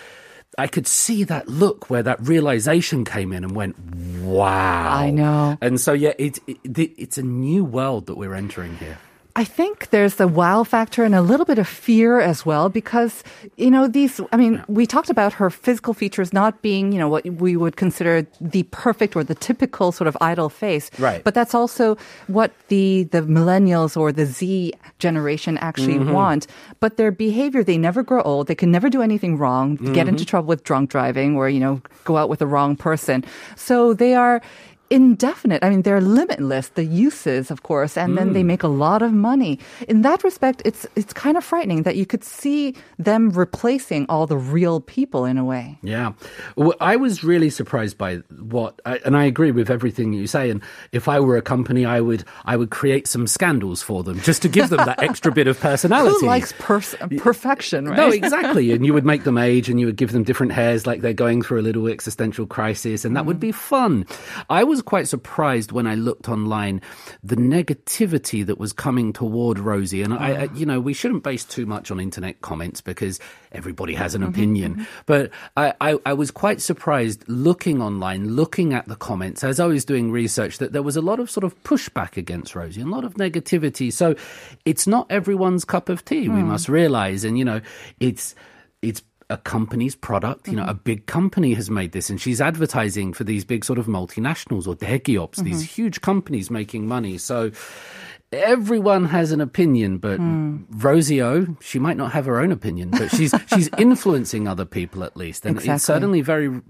I 0.58 0.66
could 0.66 0.88
see 0.88 1.22
that 1.24 1.46
look 1.46 1.90
where 1.90 2.02
that 2.02 2.20
realization 2.26 3.04
came 3.04 3.32
in 3.32 3.44
and 3.44 3.54
went, 3.54 3.78
wow. 4.18 4.90
I 4.90 5.10
know. 5.10 5.56
And 5.60 5.80
so, 5.80 5.92
yeah, 5.92 6.12
it, 6.18 6.40
it, 6.48 6.58
it's 6.74 7.16
a 7.18 7.22
new 7.22 7.64
world 7.64 8.06
that 8.06 8.16
we're 8.16 8.34
entering 8.34 8.76
here. 8.78 8.98
I 9.36 9.44
think 9.44 9.90
there's 9.90 10.16
the 10.16 10.26
wow 10.26 10.64
factor 10.64 11.04
and 11.04 11.14
a 11.14 11.22
little 11.22 11.46
bit 11.46 11.58
of 11.58 11.68
fear 11.68 12.20
as 12.20 12.44
well 12.44 12.68
because, 12.68 13.22
you 13.56 13.70
know, 13.70 13.86
these, 13.86 14.20
I 14.32 14.36
mean, 14.36 14.62
we 14.66 14.86
talked 14.86 15.08
about 15.08 15.34
her 15.34 15.50
physical 15.50 15.94
features 15.94 16.32
not 16.32 16.62
being, 16.62 16.92
you 16.92 16.98
know, 16.98 17.08
what 17.08 17.24
we 17.24 17.56
would 17.56 17.76
consider 17.76 18.26
the 18.40 18.64
perfect 18.64 19.14
or 19.14 19.22
the 19.22 19.34
typical 19.34 19.92
sort 19.92 20.08
of 20.08 20.16
idol 20.20 20.48
face. 20.48 20.90
Right. 20.98 21.22
But 21.22 21.34
that's 21.34 21.54
also 21.54 21.96
what 22.26 22.52
the, 22.68 23.04
the 23.04 23.22
millennials 23.22 23.96
or 23.96 24.10
the 24.10 24.26
Z 24.26 24.72
generation 24.98 25.58
actually 25.58 25.94
mm-hmm. 25.94 26.12
want. 26.12 26.46
But 26.80 26.96
their 26.96 27.12
behavior, 27.12 27.62
they 27.62 27.78
never 27.78 28.02
grow 28.02 28.22
old. 28.22 28.48
They 28.48 28.54
can 28.54 28.70
never 28.70 28.90
do 28.90 29.00
anything 29.00 29.38
wrong, 29.38 29.76
get 29.76 30.08
into 30.08 30.22
mm-hmm. 30.22 30.24
trouble 30.24 30.48
with 30.48 30.64
drunk 30.64 30.90
driving 30.90 31.36
or, 31.36 31.48
you 31.48 31.60
know, 31.60 31.80
go 32.04 32.16
out 32.16 32.28
with 32.28 32.40
the 32.40 32.46
wrong 32.46 32.76
person. 32.76 33.24
So 33.54 33.94
they 33.94 34.14
are, 34.14 34.42
indefinite. 34.90 35.62
I 35.64 35.70
mean, 35.70 35.82
they're 35.82 36.00
limitless, 36.00 36.68
the 36.68 36.84
uses, 36.84 37.50
of 37.50 37.62
course, 37.62 37.96
and 37.96 38.18
then 38.18 38.32
they 38.32 38.42
hmm. 38.42 38.48
make 38.48 38.62
a 38.62 38.68
lot 38.68 39.02
of 39.02 39.12
money. 39.12 39.58
In 39.88 40.02
that 40.02 40.24
respect, 40.24 40.62
it's 40.64 40.86
it's 40.96 41.12
kind 41.12 41.36
of 41.36 41.44
frightening 41.44 41.84
that 41.84 41.96
you 41.96 42.04
could 42.04 42.24
see 42.24 42.74
them 42.98 43.30
replacing 43.30 44.06
all 44.08 44.26
the 44.26 44.36
real 44.36 44.80
people 44.80 45.24
in 45.24 45.38
a 45.38 45.44
way. 45.44 45.78
Yeah. 45.82 46.12
Well, 46.56 46.74
I 46.80 46.96
was 46.96 47.22
really 47.22 47.50
surprised 47.50 47.96
by 47.96 48.16
what, 48.38 48.80
I- 48.84 49.00
and 49.04 49.16
I 49.16 49.24
agree 49.24 49.52
with 49.52 49.70
everything 49.70 50.12
you 50.12 50.26
say. 50.26 50.50
And 50.50 50.62
if 50.92 51.08
I 51.08 51.20
were 51.20 51.36
a 51.36 51.42
company, 51.42 51.84
I 51.84 52.00
would, 52.00 52.24
I 52.44 52.56
would 52.56 52.70
create 52.70 53.06
some 53.06 53.26
scandals 53.26 53.82
for 53.82 54.02
them 54.02 54.20
just 54.20 54.42
to 54.42 54.48
give 54.48 54.70
them 54.70 54.84
that 54.84 55.02
extra 55.02 55.32
bit 55.32 55.46
of 55.46 55.58
personality. 55.70 56.16
Who 56.20 56.26
likes 56.26 56.52
pers- 56.58 56.96
perfection, 57.18 57.86
right? 57.86 57.96
No, 57.96 58.10
exactly. 58.10 58.70
And 58.80 58.86
you 58.86 58.94
would 58.94 59.04
make 59.04 59.24
them 59.24 59.36
age 59.36 59.68
and 59.68 59.78
you 59.80 59.86
would 59.86 59.96
give 59.96 60.12
them 60.12 60.22
different 60.22 60.52
hairs 60.52 60.86
like 60.86 61.00
they're 61.00 61.12
going 61.12 61.42
through 61.42 61.60
a 61.60 61.62
little 61.62 61.86
existential 61.86 62.46
crisis, 62.46 63.04
and 63.04 63.16
that 63.16 63.26
would 63.26 63.36
hmm. 63.36 63.40
be 63.40 63.52
fun. 63.52 64.06
I 64.48 64.64
was 64.64 64.79
quite 64.82 65.08
surprised 65.08 65.72
when 65.72 65.86
I 65.86 65.94
looked 65.94 66.28
online 66.28 66.80
the 67.22 67.36
negativity 67.36 68.44
that 68.46 68.58
was 68.58 68.72
coming 68.72 69.12
toward 69.12 69.58
Rosie. 69.58 70.02
And 70.02 70.14
I, 70.14 70.42
I 70.42 70.44
you 70.54 70.66
know, 70.66 70.80
we 70.80 70.92
shouldn't 70.92 71.22
base 71.22 71.44
too 71.44 71.66
much 71.66 71.90
on 71.90 72.00
internet 72.00 72.40
comments 72.40 72.80
because 72.80 73.20
everybody 73.52 73.94
has 73.94 74.14
an 74.14 74.22
mm-hmm, 74.22 74.30
opinion. 74.30 74.72
Mm-hmm. 74.74 74.84
But 75.06 75.30
I, 75.56 75.74
I, 75.80 75.98
I 76.06 76.12
was 76.12 76.30
quite 76.30 76.60
surprised 76.60 77.24
looking 77.28 77.82
online, 77.82 78.34
looking 78.34 78.74
at 78.74 78.88
the 78.88 78.96
comments 78.96 79.44
as 79.44 79.60
I 79.60 79.66
was 79.66 79.84
doing 79.84 80.10
research, 80.10 80.58
that 80.58 80.72
there 80.72 80.82
was 80.82 80.96
a 80.96 81.02
lot 81.02 81.20
of 81.20 81.30
sort 81.30 81.44
of 81.44 81.60
pushback 81.62 82.16
against 82.16 82.54
Rosie 82.54 82.80
a 82.80 82.86
lot 82.86 83.04
of 83.04 83.14
negativity. 83.14 83.92
So 83.92 84.14
it's 84.64 84.86
not 84.86 85.06
everyone's 85.10 85.64
cup 85.64 85.88
of 85.88 86.04
tea, 86.04 86.28
we 86.28 86.40
hmm. 86.40 86.48
must 86.48 86.68
realize. 86.68 87.24
And, 87.24 87.38
you 87.38 87.44
know, 87.44 87.60
it's, 87.98 88.34
it's 88.82 89.02
a 89.30 89.36
company's 89.38 89.94
product. 89.94 90.42
Mm-hmm. 90.44 90.50
You 90.50 90.56
know, 90.58 90.68
a 90.68 90.74
big 90.74 91.06
company 91.06 91.54
has 91.54 91.70
made 91.70 91.92
this, 91.92 92.10
and 92.10 92.20
she's 92.20 92.40
advertising 92.40 93.12
for 93.12 93.24
these 93.24 93.44
big 93.44 93.64
sort 93.64 93.78
of 93.78 93.86
multinationals 93.86 94.66
or 94.66 94.74
degiops, 94.74 95.36
mm-hmm. 95.36 95.44
these 95.44 95.62
huge 95.62 96.00
companies 96.00 96.50
making 96.50 96.86
money. 96.86 97.16
So 97.16 97.52
everyone 98.32 99.06
has 99.06 99.32
an 99.32 99.40
opinion, 99.40 99.98
but 99.98 100.20
mm. 100.20 100.64
Rosie 100.70 101.22
O, 101.22 101.56
she 101.60 101.78
might 101.78 101.96
not 101.96 102.12
have 102.12 102.26
her 102.26 102.40
own 102.40 102.52
opinion, 102.52 102.90
but 102.90 103.10
she's 103.10 103.34
she's 103.54 103.70
influencing 103.78 104.46
other 104.46 104.64
people 104.64 105.04
at 105.04 105.16
least, 105.16 105.46
and 105.46 105.56
exactly. 105.56 105.74
it's 105.74 105.84
certainly 105.84 106.20
very 106.20 106.60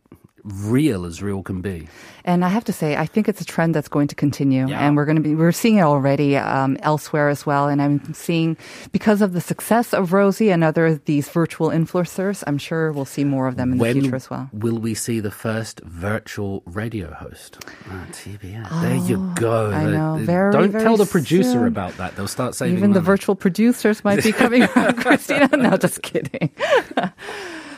real 0.45 1.05
as 1.05 1.23
real 1.23 1.43
can 1.43 1.61
be. 1.61 1.89
And 2.25 2.45
I 2.45 2.49
have 2.49 2.65
to 2.65 2.73
say, 2.73 2.97
I 2.97 3.07
think 3.07 3.29
it's 3.29 3.41
a 3.41 3.45
trend 3.45 3.75
that's 3.75 3.89
going 3.89 4.09
to 4.09 4.15
continue, 4.15 4.69
Yeah. 4.69 4.79
and 4.87 4.95
we're 4.97 5.07
going 5.07 5.17
to 5.17 5.23
be 5.23 5.35
we're 5.35 5.53
seeing 5.53 5.79
it 5.79 5.83
already 5.83 6.37
um, 6.37 6.77
elsewhere 6.83 7.29
as 7.31 7.47
well. 7.47 7.69
And 7.69 7.81
I'm 7.81 8.13
seeing 8.13 8.57
because 8.93 9.23
of 9.23 9.33
the 9.33 9.41
success 9.41 9.95
of 9.95 10.13
Rosie 10.13 10.51
and 10.51 10.63
other 10.63 10.97
these 11.07 11.29
virtual 11.31 11.71
influencers, 11.71 12.45
I'm 12.47 12.59
sure 12.59 12.93
we'll 12.93 13.07
see 13.07 13.25
more 13.25 13.49
of 13.49 13.57
them 13.57 13.73
in 13.73 13.79
the 13.79 13.93
future 13.93 14.17
as 14.17 14.29
well. 14.29 14.51
will 14.53 14.79
we 14.79 14.95
see 14.95 15.21
the 15.21 15.31
first 15.31 15.81
virtual 15.81 16.63
radio 16.67 17.13
host? 17.15 17.59
Ah, 17.89 18.07
TBS. 18.13 18.83
there 18.83 18.97
you 18.97 19.33
go. 19.37 19.67
Oh, 19.67 19.73
I 19.73 19.85
know. 19.85 20.19
Very, 20.21 20.53
Don't 20.53 20.71
very 20.73 20.85
tell 20.85 20.97
the 20.99 21.07
producer 21.07 21.53
soon. 21.53 21.67
about 21.67 21.97
that. 21.97 22.17
They'll 22.17 22.29
start 22.29 22.55
saving 22.55 22.77
Even 22.77 22.93
the 22.93 23.01
virtual 23.01 23.35
producers 23.35 24.05
might 24.05 24.23
be 24.23 24.33
coming 24.33 24.63
around, 24.77 24.97
Christina. 25.03 25.49
No, 25.57 25.77
just 25.79 26.03
kidding. 26.03 26.51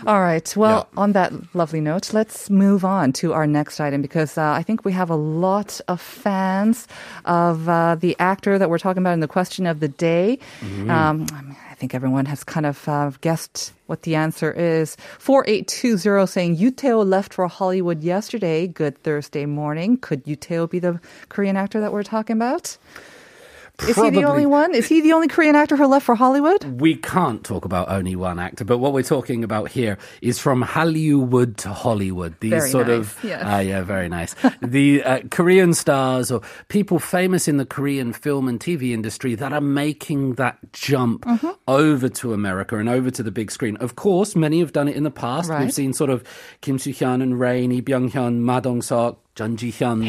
All 0.06 0.20
right. 0.20 0.56
Well, 0.56 0.88
on 0.96 1.12
that 1.12 1.32
lovely 1.54 1.80
note, 1.80 2.12
let's 2.12 2.50
move 2.50 2.84
on 2.84 3.12
to 3.14 3.32
our 3.32 3.46
next 3.46 3.80
item 3.80 4.02
because 4.02 4.36
uh, 4.36 4.50
I 4.50 4.62
think 4.62 4.84
we 4.84 4.92
have 4.92 5.10
a 5.10 5.16
lot 5.16 5.80
of 5.86 6.00
fans 6.00 6.88
of 7.24 7.68
uh, 7.68 7.94
the 7.94 8.16
actor 8.18 8.58
that 8.58 8.68
we're 8.68 8.78
talking 8.78 9.02
about 9.02 9.12
in 9.14 9.20
the 9.20 9.28
question 9.28 9.66
of 9.66 9.80
the 9.80 9.88
day. 9.88 10.38
Mm-hmm. 10.60 10.90
Um, 10.90 11.26
I 11.32 11.42
mean, 11.42 11.56
I 11.70 11.74
think 11.74 11.94
everyone 11.94 12.26
has 12.26 12.42
kind 12.42 12.66
of 12.66 12.88
uh, 12.88 13.10
guessed 13.20 13.72
what 13.86 14.02
the 14.02 14.16
answer 14.16 14.50
is. 14.50 14.96
4820 15.18 16.26
saying 16.26 16.54
Yoo 16.56 16.70
Tae-oh 16.70 17.02
left 17.02 17.34
for 17.34 17.46
Hollywood 17.46 18.02
yesterday. 18.02 18.66
Good 18.66 18.98
Thursday 19.02 19.46
morning. 19.46 19.98
Could 19.98 20.22
Yoo 20.26 20.36
Tae-oh 20.36 20.66
be 20.66 20.78
the 20.78 21.00
Korean 21.28 21.56
actor 21.56 21.80
that 21.80 21.92
we're 21.92 22.02
talking 22.02 22.36
about? 22.36 22.76
Is 23.80 23.96
he 23.96 24.10
the 24.10 24.24
only 24.24 24.46
one? 24.46 24.74
Is 24.74 24.86
he 24.86 25.00
the 25.00 25.12
only 25.12 25.26
Korean 25.26 25.56
actor 25.56 25.76
who 25.76 25.86
left 25.86 26.06
for 26.06 26.14
Hallyu? 26.14 26.78
We 26.78 26.94
can't 26.94 27.42
talk 27.42 27.64
about 27.64 27.88
only 27.88 28.14
one 28.14 28.38
actor, 28.38 28.64
but 28.64 28.78
what 28.78 28.92
we're 28.92 29.02
talking 29.02 29.42
about 29.42 29.70
here 29.70 29.98
is 30.20 30.38
from 30.38 30.62
Hollywood 30.62 31.56
to 31.58 31.70
Hollywood. 31.70 32.38
These 32.38 32.50
Very 32.50 32.70
sort 32.70 32.86
nice, 32.88 32.98
of, 32.98 33.18
yes. 33.24 33.42
Ah, 33.44 33.58
yeah, 33.58 33.82
very 33.82 34.08
nice. 34.08 34.36
the 34.60 35.02
uh, 35.02 35.20
Korean 35.30 35.74
stars 35.74 36.30
or 36.30 36.42
people 36.68 36.98
famous 37.00 37.48
in 37.48 37.56
the 37.56 37.66
Korean 37.66 38.12
film 38.12 38.46
and 38.46 38.60
TV 38.60 38.92
industry 38.92 39.34
that 39.36 39.52
are 39.52 39.60
making 39.60 40.34
that 40.34 40.58
jump 40.72 41.24
Mm-hmm. 41.24 41.50
over 41.66 42.08
to 42.08 42.32
America 42.34 42.78
and 42.78 42.88
over 42.88 43.10
to 43.10 43.22
the 43.22 43.30
big 43.32 43.50
screen. 43.50 43.76
Of 43.78 43.96
course, 43.96 44.36
many 44.36 44.60
have 44.60 44.72
done 44.72 44.86
it 44.86 44.96
in 44.96 45.02
the 45.02 45.10
past. 45.10 45.48
Right. 45.50 45.62
We've 45.62 45.72
seen 45.72 45.92
sort 45.92 46.10
of 46.10 46.22
Kim 46.60 46.78
Soo 46.78 46.90
Hyun 46.92 47.22
and 47.22 47.40
Rain, 47.40 47.70
Lee 47.70 47.82
Byung 47.82 48.10
Hyun, 48.12 48.38
Ma 48.40 48.60
Dong 48.60 48.80
Seok. 48.80 49.16
Jun 49.34 49.56
Ji 49.56 49.72
Hyun. 49.72 50.04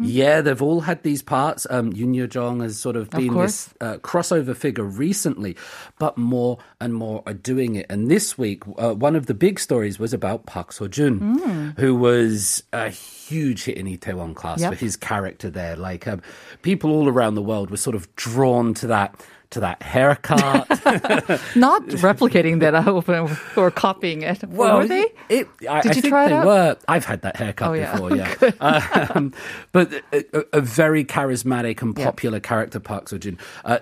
Yeah, 0.00 0.40
they've 0.40 0.60
all 0.60 0.80
had 0.80 1.02
these 1.04 1.22
parts. 1.22 1.66
Um, 1.70 1.92
Yoon 1.92 2.14
Yo 2.16 2.26
Jong 2.26 2.60
has 2.60 2.78
sort 2.78 2.96
of 2.96 3.08
been 3.10 3.32
course. 3.32 3.66
this 3.66 3.74
uh, 3.80 3.96
crossover 3.98 4.56
figure 4.56 4.82
recently, 4.84 5.56
but 6.00 6.18
more 6.18 6.58
and 6.80 6.94
more 6.94 7.22
are 7.26 7.34
doing 7.34 7.76
it. 7.76 7.86
And 7.88 8.10
this 8.10 8.36
week, 8.36 8.64
uh, 8.76 8.94
one 8.94 9.14
of 9.14 9.26
the 9.26 9.34
big 9.34 9.60
stories 9.60 9.98
was 10.00 10.12
about 10.12 10.46
Park 10.46 10.72
Seo 10.72 10.90
Joon, 10.90 11.74
who 11.78 11.94
was 11.94 12.64
a 12.72 12.88
huge 12.90 13.64
hit 13.64 13.76
in 13.76 13.86
Itaewon 13.86 14.34
class 14.34 14.60
Yep. 14.60 14.72
for 14.72 14.78
his 14.78 14.96
character 14.96 15.48
there. 15.50 15.76
Like 15.76 16.08
um, 16.08 16.20
people 16.62 16.90
all 16.90 17.08
around 17.08 17.36
the 17.36 17.42
world 17.42 17.70
were 17.70 17.76
sort 17.76 17.94
of 17.94 18.14
drawn 18.16 18.74
to 18.74 18.86
that 18.88 19.14
to 19.54 19.60
that 19.60 19.82
haircut. 19.82 20.68
Not 21.56 21.86
replicating 22.04 22.60
that, 22.60 22.74
I 22.74 22.80
hope, 22.82 23.08
or 23.56 23.70
copying 23.70 24.22
it. 24.22 24.44
Well, 24.44 24.78
were 24.78 24.86
they? 24.86 25.06
It, 25.28 25.48
I, 25.68 25.80
Did 25.80 25.92
I 25.92 25.94
you 25.94 26.02
try 26.02 26.26
it 26.30 26.44
were. 26.44 26.76
I've 26.86 27.04
had 27.04 27.22
that 27.22 27.36
haircut 27.36 27.70
oh, 27.70 27.80
before, 27.80 28.16
yeah. 28.16 28.34
yeah. 28.40 29.06
um, 29.14 29.32
but 29.72 29.92
a, 30.12 30.44
a, 30.52 30.60
very 30.60 31.04
charismatic 31.04 31.82
and 31.82 31.96
popular 31.96 32.36
yeah. 32.36 32.40
character, 32.40 32.80
Park 32.80 33.06
Seo 33.06 33.18
Joon. 33.18 33.38
Uh, 33.64 33.78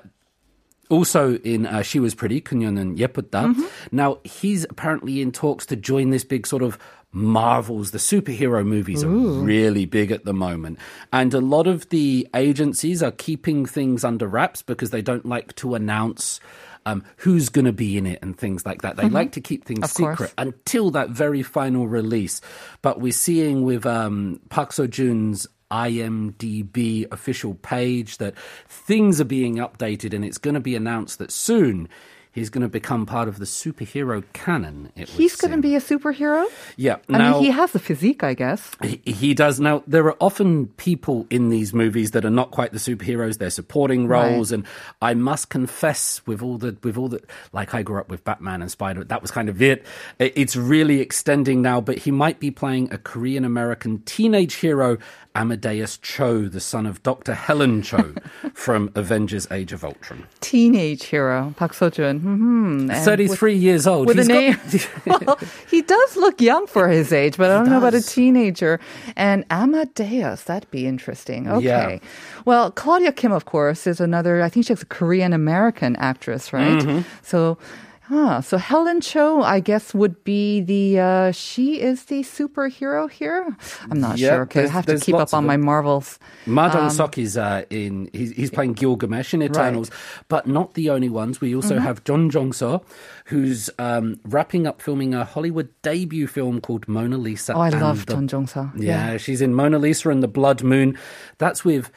also 0.88 1.36
in 1.38 1.66
uh, 1.66 1.82
She 1.82 1.98
Was 1.98 2.14
Pretty, 2.14 2.40
그녀는 2.40 2.98
예쁘다. 2.98 3.54
mm 3.54 3.68
Now, 3.90 4.18
he's 4.24 4.64
apparently 4.68 5.20
in 5.20 5.32
talks 5.32 5.66
to 5.66 5.76
join 5.76 6.10
this 6.10 6.24
big 6.24 6.46
sort 6.46 6.62
of 6.62 6.78
Marvels, 7.12 7.90
the 7.90 7.98
superhero 7.98 8.66
movies 8.66 9.04
are 9.04 9.08
really 9.08 9.84
big 9.84 10.10
at 10.10 10.24
the 10.24 10.32
moment. 10.32 10.78
And 11.12 11.34
a 11.34 11.40
lot 11.40 11.66
of 11.66 11.88
the 11.90 12.26
agencies 12.34 13.02
are 13.02 13.10
keeping 13.10 13.66
things 13.66 14.02
under 14.02 14.26
wraps 14.26 14.62
because 14.62 14.90
they 14.90 15.02
don't 15.02 15.26
like 15.26 15.54
to 15.56 15.74
announce 15.74 16.40
um, 16.86 17.04
who's 17.18 17.50
going 17.50 17.66
to 17.66 17.72
be 17.72 17.98
in 17.98 18.06
it 18.06 18.18
and 18.22 18.36
things 18.36 18.64
like 18.64 18.82
that. 18.82 18.96
They 18.96 19.08
like 19.08 19.32
to 19.32 19.40
keep 19.40 19.64
things 19.64 19.80
Mm-hmm. 19.80 19.84
Of 19.84 20.16
course. 20.16 20.30
secret 20.30 20.34
until 20.38 20.90
that 20.92 21.10
very 21.10 21.42
final 21.42 21.86
release. 21.86 22.40
But 22.80 23.00
we're 23.00 23.12
seeing 23.12 23.62
with 23.62 23.84
um, 23.84 24.40
Park 24.48 24.70
Seo 24.70 24.88
Joon's 24.88 25.46
IMDb 25.70 27.10
official 27.12 27.54
page 27.54 28.18
that 28.18 28.36
things 28.68 29.20
are 29.20 29.24
being 29.26 29.56
updated 29.56 30.12
and 30.12 30.24
it's 30.24 30.38
going 30.38 30.54
to 30.54 30.60
be 30.60 30.76
announced 30.76 31.18
that 31.18 31.32
soon 31.32 31.88
he's 32.32 32.50
going 32.50 32.62
to 32.62 32.68
become 32.68 33.06
part 33.06 33.28
of 33.28 33.38
the 33.38 33.44
superhero 33.44 34.24
canon. 34.32 34.90
It 34.96 35.08
He's 35.08 35.36
going 35.36 35.52
to 35.52 35.58
be 35.60 35.76
a 35.76 35.80
superhero? 35.80 36.46
Yeah. 36.76 36.96
I 37.08 37.30
mean, 37.32 37.42
he 37.44 37.50
has 37.50 37.72
the 37.72 37.78
physique, 37.78 38.24
I 38.24 38.34
guess. 38.34 38.70
he, 38.82 39.00
he 39.04 39.34
does. 39.34 39.60
Now, 39.60 39.82
there 39.86 40.04
are 40.06 40.16
often 40.20 40.68
people 40.78 41.26
in 41.30 41.50
these 41.50 41.72
movies 41.74 42.12
that 42.12 42.24
are 42.24 42.30
not 42.30 42.50
quite 42.50 42.72
the 42.72 42.78
superheroes. 42.78 43.38
They're 43.38 43.50
supporting 43.50 44.06
roles. 44.08 44.50
And 44.52 44.64
I 45.00 45.14
must 45.14 45.50
confess, 45.50 46.20
with 46.26 46.42
all 46.42 46.58
the, 46.58 46.76
with 46.82 46.96
all 46.96 47.08
the, 47.08 47.20
like 47.52 47.74
I 47.74 47.82
grew 47.82 48.00
up 48.00 48.08
with 48.08 48.24
Batman 48.24 48.62
and 48.62 48.70
Spider, 48.70 49.04
that 49.04 49.20
was 49.22 49.30
kind 49.30 49.48
of 49.48 49.60
it. 49.62 49.84
It- 50.18 50.32
It's 50.36 50.56
really 50.56 51.00
extending 51.00 51.62
now, 51.62 51.80
but 51.80 51.98
he 51.98 52.10
might 52.10 52.40
be 52.40 52.50
playing 52.50 52.92
a 52.92 52.98
Korean 52.98 53.44
American 53.44 54.00
teenage 54.06 54.54
hero, 54.54 54.98
Amadeus 55.34 55.98
Cho, 55.98 56.48
the 56.48 56.60
son 56.60 56.86
of 56.86 57.02
Dr. 57.02 57.34
Helen 57.34 57.82
Cho 57.82 58.14
from 58.54 58.90
Avengers 58.94 59.46
Age 59.50 59.72
of 59.72 59.84
Ultron. 59.84 60.26
Teenage 60.40 61.04
hero, 61.04 61.54
Park 61.56 61.72
Seo-joon. 61.72 62.21
Mm-hmm. 62.22 62.90
And 62.90 63.04
33 63.04 63.54
years 63.56 63.86
old. 63.86 64.06
With, 64.06 64.16
with 64.16 64.30
a 64.30 64.56
He's 64.70 64.86
got- 64.86 65.06
name. 65.06 65.20
well, 65.26 65.38
he 65.68 65.82
does 65.82 66.16
look 66.16 66.40
young 66.40 66.66
for 66.66 66.88
his 66.88 67.12
age, 67.12 67.36
but 67.36 67.50
I 67.50 67.58
don't 67.58 67.70
know 67.70 67.78
about 67.78 67.94
a 67.94 68.02
teenager. 68.02 68.78
And 69.16 69.44
Amadeus, 69.50 70.44
that'd 70.44 70.70
be 70.70 70.86
interesting. 70.86 71.48
Okay. 71.48 71.64
Yeah. 71.64 71.98
Well, 72.44 72.70
Claudia 72.70 73.12
Kim, 73.12 73.32
of 73.32 73.44
course, 73.44 73.86
is 73.86 74.00
another, 74.00 74.42
I 74.42 74.48
think 74.48 74.66
she's 74.66 74.82
a 74.82 74.86
Korean 74.86 75.32
American 75.32 75.96
actress, 75.96 76.52
right? 76.52 76.80
Mm-hmm. 76.80 77.00
So, 77.22 77.58
Huh. 78.04 78.40
So 78.42 78.58
Helen 78.58 79.00
Cho, 79.00 79.42
I 79.42 79.60
guess, 79.60 79.94
would 79.94 80.24
be 80.24 80.60
the 80.60 80.98
uh, 81.00 81.30
she 81.32 81.80
is 81.80 82.06
the 82.06 82.22
superhero 82.22 83.08
here. 83.10 83.56
I'm 83.90 84.00
not 84.00 84.18
Yeah, 84.18 84.30
sure. 84.30 84.42
Okay, 84.42 84.64
I 84.64 84.68
have 84.68 84.86
to 84.86 84.98
keep 84.98 85.14
up 85.14 85.32
on 85.32 85.46
my. 85.46 85.56
Marvels. 85.56 86.18
Ma 86.44 86.66
Um, 86.66 86.72
Dong 86.72 86.90
Sok 86.90 87.16
is 87.18 87.36
uh, 87.36 87.62
in. 87.70 88.10
He's, 88.12 88.32
he's 88.32 88.50
playing 88.50 88.72
Gilgamesh 88.74 89.32
in 89.34 89.42
Eternals, 89.42 89.90
but 90.28 90.46
not 90.48 90.74
the 90.74 90.90
only 90.90 91.08
ones. 91.08 91.40
We 91.40 91.54
also 91.54 91.76
Mm-hmm. 91.76 91.84
have 91.84 92.02
John 92.04 92.28
Jong 92.28 92.52
So, 92.52 92.82
who's 93.26 93.70
um, 93.78 94.18
wrapping 94.24 94.66
up 94.66 94.82
filming 94.82 95.14
a 95.14 95.24
Hollywood 95.24 95.68
debut 95.82 96.26
film 96.26 96.60
called 96.60 96.88
Mona 96.88 97.16
Lisa. 97.16 97.54
Oh, 97.54 97.60
I 97.60 97.68
love 97.70 98.06
the 98.06 98.14
John 98.14 98.26
Jong-seo. 98.28 98.72
Yeah, 98.76 99.16
she's 99.16 99.40
in 99.40 99.54
Mona 99.54 99.78
Lisa 99.78 100.10
and 100.10 100.22
the 100.22 100.28
Blood 100.28 100.62
Moon. 100.64 100.98
That's 101.38 101.64
with 101.64 101.90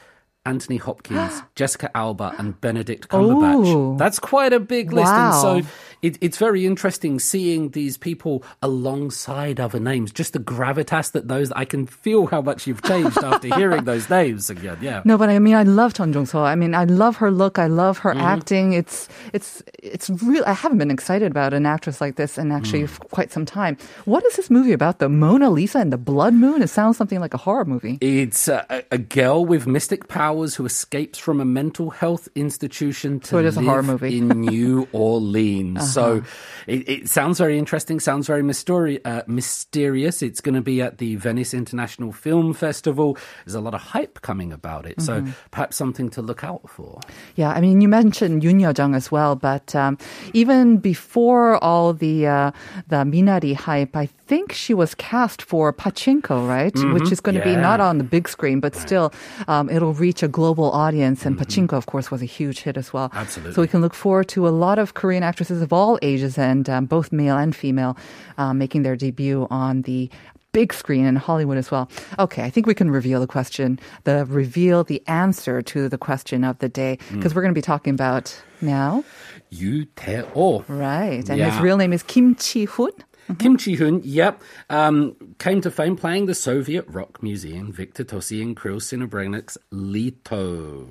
Anthony 0.46 0.76
Hopkins, 0.78 1.42
Jessica 1.54 1.90
Alba, 1.96 2.34
and 2.38 2.58
Benedict 2.60 3.08
Cumberbatch. 3.08 3.66
Ooh. 3.66 3.96
That's 3.98 4.18
quite 4.18 4.52
a 4.52 4.60
big 4.60 4.92
list. 4.92 5.12
And 5.12 5.34
so 5.34 5.62
it, 6.02 6.18
it's 6.20 6.38
very 6.38 6.64
interesting 6.66 7.18
seeing 7.18 7.70
these 7.70 7.96
people 7.98 8.44
alongside 8.62 9.58
other 9.58 9.80
names. 9.80 10.12
Just 10.12 10.32
the 10.34 10.38
gravitas 10.38 11.12
that 11.12 11.26
those, 11.28 11.50
I 11.52 11.64
can 11.64 11.86
feel 11.86 12.26
how 12.26 12.40
much 12.42 12.66
you've 12.66 12.82
changed 12.82 13.18
after 13.18 13.54
hearing 13.56 13.84
those 13.90 14.08
names 14.08 14.48
again. 14.50 14.78
Yeah. 14.80 15.02
No, 15.04 15.18
but 15.18 15.28
I 15.30 15.38
mean, 15.38 15.54
I 15.54 15.64
love 15.64 15.94
Chun 15.94 16.12
Jong 16.12 16.26
So. 16.26 16.40
I 16.44 16.54
mean, 16.54 16.74
I 16.74 16.84
love 16.84 17.16
her 17.16 17.30
look. 17.30 17.58
I 17.58 17.66
love 17.66 17.96
Mm-hmm. 18.00 18.18
her 18.20 18.24
acting. 18.26 18.72
It's, 18.74 19.08
it's, 19.32 19.62
it's 19.82 20.10
real. 20.10 20.44
I 20.46 20.52
haven't 20.52 20.78
been 20.78 20.90
excited 20.90 21.30
about 21.30 21.54
an 21.54 21.64
actress 21.66 22.00
like 22.00 22.16
this 22.16 22.36
in 22.38 22.52
actually 22.52 22.84
Mm. 22.84 23.08
quite 23.10 23.32
some 23.32 23.46
time. 23.46 23.76
What 24.04 24.22
is 24.26 24.36
this 24.36 24.50
movie 24.50 24.72
about? 24.72 24.98
The 24.98 25.08
Mona 25.08 25.48
Lisa 25.50 25.78
and 25.78 25.90
the 25.92 25.96
Blood 25.98 26.34
Moon? 26.34 26.60
It 26.62 26.68
sounds 26.68 26.96
something 26.98 27.20
like 27.20 27.32
a 27.32 27.38
horror 27.38 27.64
movie. 27.64 27.96
It's 28.00 28.48
a, 28.48 28.84
a- 28.92 28.98
girl 28.98 29.44
with 29.46 29.66
mystic 29.66 30.08
powers 30.36 30.54
who 30.54 30.66
escapes 30.66 31.18
from 31.18 31.40
a 31.40 31.44
mental 31.44 31.90
health 31.90 32.28
institution 32.34 33.20
to 33.20 33.28
So 33.28 33.38
is 33.38 33.56
a 33.56 33.62
horror 33.62 33.82
movie. 33.82 34.20
Uh-huh. 34.20 34.32
in 34.32 34.40
New 34.40 34.88
Orleans. 34.92 35.92
So 35.92 36.22
it, 36.66 36.88
it 36.88 37.08
sounds 37.08 37.38
very 37.38 37.58
interesting, 37.58 38.00
sounds 38.00 38.26
very 38.26 38.42
mysteri- 38.42 39.00
uh, 39.04 39.22
mysterious. 39.26 40.22
It's 40.22 40.40
going 40.40 40.54
to 40.54 40.60
be 40.60 40.82
at 40.82 40.98
the 40.98 41.16
Venice 41.16 41.54
International 41.54 42.12
Film 42.12 42.52
Festival. 42.52 43.16
There's 43.44 43.54
a 43.54 43.60
lot 43.60 43.74
of 43.74 43.80
hype 43.80 44.20
coming 44.20 44.52
about 44.52 44.84
it. 44.84 44.98
Mm-hmm. 44.98 45.28
So 45.28 45.32
perhaps 45.50 45.76
something 45.76 46.10
to 46.10 46.22
look 46.22 46.44
out 46.44 46.68
for. 46.68 47.00
Yeah, 47.36 47.50
I 47.50 47.60
mean, 47.60 47.80
you 47.80 47.88
mentioned 47.88 48.42
Yoon 48.42 48.60
Jung 48.76 48.94
as 48.94 49.10
well, 49.10 49.36
but 49.36 49.74
um, 49.74 49.96
even 50.34 50.76
before 50.78 51.62
all 51.64 51.92
the 51.94 52.26
uh, 52.26 52.50
the 52.88 53.04
Minari 53.04 53.54
hype, 53.54 53.96
I 53.96 54.06
think 54.26 54.52
she 54.52 54.74
was 54.74 54.94
cast 54.94 55.40
for 55.40 55.72
Pachinko, 55.72 56.46
right? 56.48 56.74
Which 56.92 57.12
is 57.12 57.20
going 57.20 57.36
to 57.36 57.44
be 57.44 57.54
not 57.54 57.80
on 57.80 57.98
the 57.98 58.04
big 58.04 58.28
screen, 58.28 58.60
but 58.60 58.74
still, 58.74 59.12
um, 59.46 59.70
it'll 59.70 59.94
reach 59.94 60.22
a 60.22 60.25
global 60.28 60.70
audience. 60.72 61.24
And 61.26 61.38
Pachinko, 61.38 61.72
of 61.74 61.86
course, 61.86 62.10
was 62.10 62.22
a 62.22 62.26
huge 62.26 62.60
hit 62.60 62.76
as 62.76 62.92
well. 62.92 63.10
Absolutely. 63.14 63.54
So 63.54 63.60
we 63.62 63.68
can 63.68 63.80
look 63.80 63.94
forward 63.94 64.28
to 64.28 64.46
a 64.46 64.50
lot 64.50 64.78
of 64.78 64.94
Korean 64.94 65.22
actresses 65.22 65.62
of 65.62 65.72
all 65.72 65.98
ages 66.02 66.38
and 66.38 66.68
um, 66.68 66.86
both 66.86 67.12
male 67.12 67.36
and 67.36 67.54
female 67.54 67.96
uh, 68.38 68.52
making 68.54 68.82
their 68.82 68.96
debut 68.96 69.46
on 69.50 69.82
the 69.82 70.10
big 70.52 70.72
screen 70.72 71.04
in 71.04 71.16
Hollywood 71.16 71.58
as 71.58 71.70
well. 71.70 71.90
Okay, 72.18 72.42
I 72.42 72.48
think 72.48 72.66
we 72.66 72.72
can 72.74 72.90
reveal 72.90 73.20
the 73.20 73.26
question, 73.26 73.78
the 74.04 74.24
reveal 74.24 74.84
the 74.84 75.02
answer 75.06 75.60
to 75.60 75.88
the 75.90 75.98
question 75.98 76.44
of 76.44 76.58
the 76.60 76.68
day 76.68 76.98
because 77.12 77.34
we're 77.34 77.42
going 77.42 77.52
to 77.52 77.58
be 77.58 77.60
talking 77.62 77.92
about 77.92 78.34
now, 78.62 79.04
Yu 79.50 79.84
Tae-oh. 79.96 80.64
right? 80.66 81.28
And 81.28 81.38
Yeah. 81.38 81.50
his 81.50 81.60
real 81.60 81.76
name 81.76 81.92
is 81.92 82.02
Kim 82.02 82.34
Chi-hoon. 82.34 82.90
Kim 83.38 83.56
Chi-hoon, 83.56 84.02
yep, 84.04 84.42
um, 84.70 85.16
came 85.38 85.60
to 85.60 85.70
fame 85.70 85.96
playing 85.96 86.26
the 86.26 86.34
Soviet 86.34 86.84
rock 86.88 87.22
museum 87.22 87.72
Viktor 87.72 88.04
Tsoi 88.04 88.40
and 88.42 88.56
Kirill 88.56 88.80
Serebrennikov's 88.80 89.58
Leto. 89.70 90.88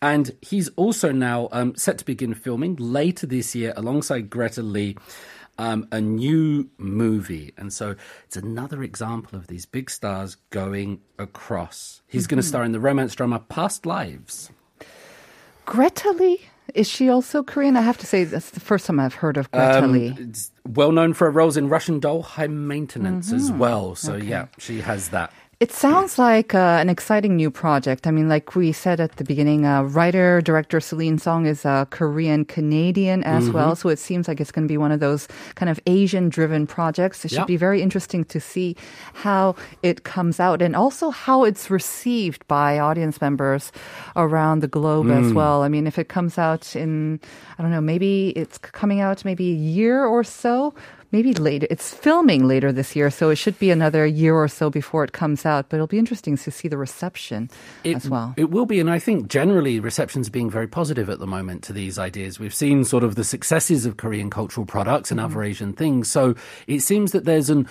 And 0.00 0.30
he's 0.42 0.68
also 0.70 1.10
now 1.10 1.48
um, 1.52 1.74
set 1.76 1.98
to 1.98 2.04
begin 2.04 2.34
filming 2.34 2.76
later 2.76 3.26
this 3.26 3.54
year 3.54 3.72
alongside 3.76 4.30
Greta 4.30 4.62
Lee. 4.62 4.96
Um, 5.58 5.88
a 5.90 6.02
new 6.02 6.68
movie. 6.76 7.54
And 7.56 7.72
so 7.72 7.96
it's 8.26 8.36
another 8.36 8.82
example 8.82 9.38
of 9.38 9.46
these 9.46 9.64
big 9.64 9.88
stars 9.88 10.36
going 10.50 11.00
across. 11.18 12.02
He's 12.06 12.26
going 12.26 12.36
to 12.36 12.46
star 12.46 12.62
in 12.62 12.72
the 12.72 12.80
romance 12.80 13.14
drama 13.14 13.38
Past 13.38 13.86
Lives. 13.86 14.50
Greta 15.64 16.10
Lee. 16.10 16.42
Is 16.74 16.88
she 16.88 17.08
also 17.08 17.42
Korean? 17.42 17.76
I 17.76 17.80
have 17.82 17.98
to 17.98 18.06
say 18.06 18.24
that's 18.24 18.50
the 18.50 18.60
first 18.60 18.86
time 18.86 18.98
I've 19.00 19.14
heard 19.14 19.36
of 19.36 19.50
Greta 19.50 19.84
Um, 19.84 19.92
Lee. 19.92 20.14
well 20.68 20.90
known 20.92 21.12
for 21.14 21.26
her 21.26 21.30
roles 21.30 21.56
in 21.56 21.68
Russian 21.68 22.00
Doll, 22.00 22.22
High 22.22 22.48
Maintenance 22.48 23.32
as 23.32 23.52
well. 23.52 23.94
So, 23.94 24.16
yeah, 24.16 24.46
she 24.58 24.80
has 24.80 25.10
that. 25.10 25.32
It 25.58 25.72
sounds 25.72 26.18
like 26.18 26.54
uh, 26.54 26.76
an 26.82 26.90
exciting 26.90 27.34
new 27.34 27.50
project. 27.50 28.06
I 28.06 28.10
mean, 28.10 28.28
like 28.28 28.54
we 28.54 28.72
said 28.72 29.00
at 29.00 29.16
the 29.16 29.24
beginning, 29.24 29.64
uh, 29.64 29.84
writer 29.84 30.42
director 30.42 30.80
Celine 30.80 31.16
Song 31.16 31.46
is 31.46 31.64
a 31.64 31.86
Korean 31.90 32.44
Canadian 32.44 33.24
as 33.24 33.44
Mm-hmm. 33.44 33.52
well, 33.54 33.74
so 33.74 33.88
it 33.88 33.98
seems 33.98 34.28
like 34.28 34.38
it's 34.38 34.52
going 34.52 34.68
to 34.68 34.70
be 34.70 34.76
one 34.76 34.92
of 34.92 35.00
those 35.00 35.26
kind 35.54 35.70
of 35.70 35.80
Asian 35.86 36.28
driven 36.28 36.66
projects. 36.66 37.24
It 37.24 37.30
should 37.30 37.38
Yeah. 37.38 37.44
be 37.46 37.56
very 37.56 37.80
interesting 37.80 38.22
to 38.26 38.38
see 38.38 38.76
how 39.14 39.54
it 39.82 40.04
comes 40.04 40.38
out 40.40 40.60
and 40.60 40.76
also 40.76 41.08
how 41.08 41.44
it's 41.44 41.70
received 41.70 42.46
by 42.48 42.78
audience 42.78 43.22
members 43.22 43.72
around 44.14 44.60
the 44.60 44.68
globe 44.68 45.08
as 45.10 45.32
Mm. 45.32 45.36
well. 45.36 45.62
I 45.62 45.68
mean, 45.68 45.86
if 45.86 45.98
it 45.98 46.10
comes 46.10 46.36
out 46.36 46.76
in, 46.76 47.18
I 47.58 47.62
don't 47.62 47.70
know, 47.70 47.80
maybe 47.80 48.28
it's 48.36 48.58
coming 48.58 49.00
out 49.00 49.24
maybe 49.24 49.52
a 49.52 49.54
year 49.54 50.04
or 50.04 50.22
so. 50.22 50.74
Maybe 51.12 51.34
later. 51.34 51.66
It's 51.70 51.92
filming 51.94 52.46
later 52.48 52.72
this 52.72 52.94
year, 52.96 53.10
so 53.10 53.30
it 53.30 53.36
should 53.36 53.58
be 53.58 53.70
another 53.70 54.06
year 54.06 54.34
or 54.34 54.48
so 54.48 54.70
before 54.70 55.04
it 55.04 55.12
comes 55.12 55.46
out. 55.46 55.68
But 55.68 55.76
it'll 55.76 55.86
be 55.86 55.98
interesting 55.98 56.36
to 56.36 56.50
see 56.50 56.68
the 56.68 56.78
reception 56.78 57.50
It, 57.84 57.96
as 57.96 58.08
well. 58.08 58.34
It 58.36 58.50
will 58.50 58.66
be, 58.66 58.80
and 58.80 58.90
I 58.90 58.98
think 58.98 59.28
generally 59.28 59.80
reception's 59.80 60.28
being 60.28 60.50
very 60.50 60.66
positive 60.68 61.08
at 61.08 61.18
the 61.18 61.26
moment 61.26 61.62
to 61.64 61.72
these 61.72 61.98
ideas. 61.98 62.38
We've 62.40 62.54
seen 62.54 62.84
sort 62.84 63.04
of 63.04 63.14
the 63.14 63.24
successes 63.24 63.86
of 63.86 63.96
Korean 63.96 64.30
cultural 64.30 64.66
products 64.66 65.10
and 65.10 65.20
Mm-hmm. 65.20 65.32
other 65.32 65.42
Asian 65.42 65.72
things. 65.72 66.10
So 66.10 66.34
it 66.66 66.80
seems 66.80 67.12
that 67.12 67.24
there's 67.24 67.48
an 67.50 67.66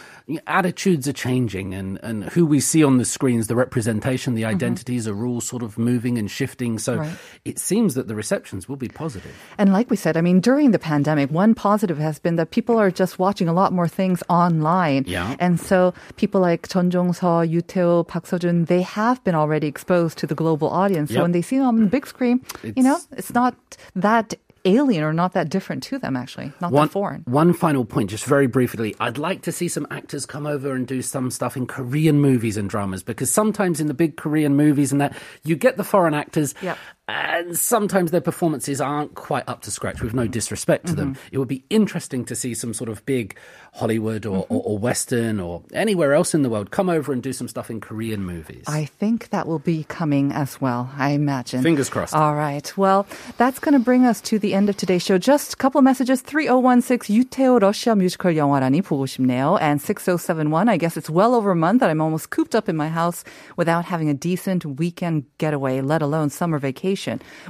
attitudes 0.48 1.08
are 1.08 1.14
changing, 1.14 1.74
and 1.74 2.00
and 2.04 2.24
who 2.26 2.46
we 2.46 2.60
see 2.60 2.84
on 2.84 2.98
the 2.98 3.06
screens, 3.06 3.48
the 3.48 3.56
representation, 3.56 4.34
the 4.36 4.46
identities 4.46 5.08
are 5.08 5.26
all 5.26 5.42
sort 5.42 5.62
of 5.64 5.78
moving 5.78 6.18
and 6.18 6.30
shifting. 6.30 6.80
So 6.80 6.94
Mm-hmm. 6.96 7.02
Right. 7.02 7.18
it 7.44 7.60
seems 7.60 7.94
that 7.96 8.08
the 8.08 8.16
receptions 8.16 8.70
will 8.70 8.78
be 8.78 8.88
positive. 8.88 9.36
And 9.58 9.74
like 9.74 9.90
we 9.90 9.98
said, 9.98 10.16
I 10.18 10.22
mean, 10.22 10.40
during 10.40 10.72
the 10.72 10.80
pandemic, 10.80 11.30
one 11.30 11.54
positive 11.56 11.98
has 11.98 12.20
been 12.20 12.38
that 12.38 12.52
people 12.52 12.78
are 12.80 12.90
just 12.90 13.20
watching 13.28 13.48
a 13.48 13.54
lot 13.62 13.70
more 13.80 13.88
things 14.00 14.20
online. 14.30 15.04
Yeah. 15.08 15.36
And 15.46 15.60
so 15.60 15.94
people 16.22 16.40
like 16.50 16.62
Chun 16.72 16.88
Jong-seo, 16.94 17.36
Yoo 17.52 17.62
Tae-oh, 17.72 18.04
Park 18.12 18.26
Seo-joon, 18.30 18.66
they 18.74 18.82
have 18.84 19.18
been 19.26 19.36
already 19.44 19.68
exposed 19.68 20.16
to 20.22 20.26
the 20.32 20.36
global 20.44 20.70
audience. 20.70 21.10
So 21.10 21.16
Yep. 21.16 21.22
when 21.26 21.32
they 21.38 21.42
see 21.50 21.58
them 21.58 21.68
on 21.68 21.78
the 21.86 21.92
big 21.98 22.06
screen, 22.14 22.38
you 22.78 22.84
know, 22.88 22.96
It's- 23.02 23.08
it's 23.20 23.34
not 23.34 23.54
that 23.96 24.36
alien 24.68 25.04
or 25.04 25.14
not 25.14 25.34
that 25.34 25.48
different 25.56 25.84
to 25.90 26.00
them, 26.00 26.16
actually. 26.18 26.52
Not 26.60 26.72
One, 26.72 26.88
that 26.88 26.92
foreign. 26.92 27.22
one 27.44 27.54
final 27.54 27.86
point, 27.86 28.10
just 28.10 28.26
very 28.26 28.48
briefly. 28.48 28.96
I'd 29.00 29.20
like 29.20 29.44
to 29.44 29.52
see 29.52 29.68
some 29.68 29.86
actors 29.92 30.26
come 30.26 30.48
over 30.48 30.74
and 30.74 30.88
do 30.88 31.04
some 31.04 31.30
stuff 31.30 31.56
in 31.56 31.68
Korean 31.68 32.18
movies 32.20 32.58
and 32.58 32.68
dramas 32.68 33.04
because 33.04 33.30
sometimes 33.32 33.80
in 33.80 33.86
the 33.88 33.94
big 33.94 34.18
Korean 34.18 34.56
movies 34.56 34.92
and 34.92 35.00
that, 35.02 35.14
you 35.44 35.56
get 35.56 35.78
the 35.78 35.84
foreign 35.84 36.16
actors. 36.16 36.56
Yep 36.64 36.78
And 37.09 37.59
sometimes 37.59 38.13
their 38.13 38.21
performances 38.21 38.81
aren't 38.81 39.17
quite 39.17 39.43
up 39.49 39.63
to 39.63 39.71
scratch 39.73 40.01
with 40.01 40.15
no 40.15 40.29
disrespect 40.29 40.87
to 40.87 40.95
them. 40.95 41.15
Mm-hmm. 41.15 41.29
It 41.35 41.39
would 41.39 41.49
be 41.49 41.65
interesting 41.69 42.25
to 42.27 42.37
see 42.37 42.55
some 42.55 42.73
sort 42.73 42.89
of 42.89 43.05
big 43.05 43.37
Hollywood 43.75 44.27
or, 44.27 44.45
Mm-hmm. 44.45 44.55
or, 44.55 44.63
or 44.63 44.79
Western 44.79 45.41
or 45.41 45.63
anywhere 45.75 46.15
else 46.15 46.35
in 46.35 46.43
the 46.43 46.49
world 46.49 46.71
come 46.71 46.89
over 46.89 47.13
and 47.13 47.21
do 47.21 47.33
some 47.33 47.49
stuff 47.49 47.69
in 47.69 47.81
Korean 47.81 48.23
movies. 48.25 48.63
I 48.69 48.85
think 48.85 49.31
that 49.31 49.49
will 49.49 49.59
be 49.59 49.83
coming 49.89 50.31
as 50.31 50.61
well, 50.61 50.89
I 50.97 51.11
imagine. 51.11 51.63
Fingers 51.65 51.91
crossed. 51.91 52.15
All 52.15 52.37
right. 52.37 52.71
Well, 52.79 53.07
that's 53.39 53.59
going 53.59 53.75
to 53.75 53.81
bring 53.83 54.07
us 54.07 54.21
to 54.31 54.39
the 54.39 54.55
end 54.55 54.69
of 54.71 54.77
today's 54.77 55.03
show. 55.03 55.19
Just 55.19 55.55
a 55.55 55.57
couple 55.57 55.81
of 55.81 55.85
messages. 55.85 56.23
3016 56.23 57.11
유태오 57.11 57.59
러시아 57.59 57.97
뮤지컬 57.97 58.37
영화라니 58.37 58.83
보고 58.83 59.07
싶네요. 59.07 59.59
And 59.61 59.83
6071, 59.83 60.69
I 60.69 60.77
guess 60.77 60.97
it's 60.97 61.11
well 61.11 61.35
over 61.35 61.51
a 61.51 61.57
month 61.57 61.81
that 61.81 61.91
I'm 61.91 62.01
almost 62.01 62.31
cooped 62.31 62.55
up 62.55 62.69
in 62.69 62.77
my 62.77 62.89
house 62.89 63.25
without 63.57 63.85
having 63.87 64.09
a 64.09 64.15
decent 64.15 64.65
weekend 64.79 65.25
getaway, 65.39 65.81
let 65.81 66.03
alone 66.03 66.31
summer 66.31 66.61
vacation. 66.61 66.94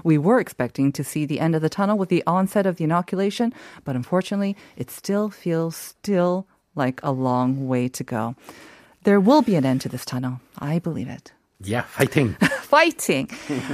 We 0.03 0.17
were 0.17 0.39
expecting 0.39 0.91
to 0.93 1.03
see 1.03 1.25
the 1.25 1.39
end 1.39 1.55
of 1.55 1.61
the 1.61 1.69
tunnel 1.69 1.97
with 1.97 2.09
the 2.09 2.23
onset 2.25 2.65
of 2.65 2.77
the 2.77 2.83
inoculation, 2.83 3.53
but 3.83 3.95
unfortunately, 3.95 4.55
it 4.75 4.91
still 4.91 5.29
feels 5.29 5.75
still 5.75 6.47
like 6.75 6.99
a 7.03 7.11
long 7.11 7.67
way 7.67 7.87
to 7.87 8.03
go. 8.03 8.35
There 9.03 9.19
will 9.19 9.41
be 9.41 9.55
an 9.55 9.65
end 9.65 9.81
to 9.81 9.89
this 9.89 10.05
tunnel. 10.05 10.41
I 10.57 10.79
believe 10.79 11.07
it 11.07 11.31
yeah, 11.61 11.81
fighting. 11.83 12.33
fighting. 12.61 13.29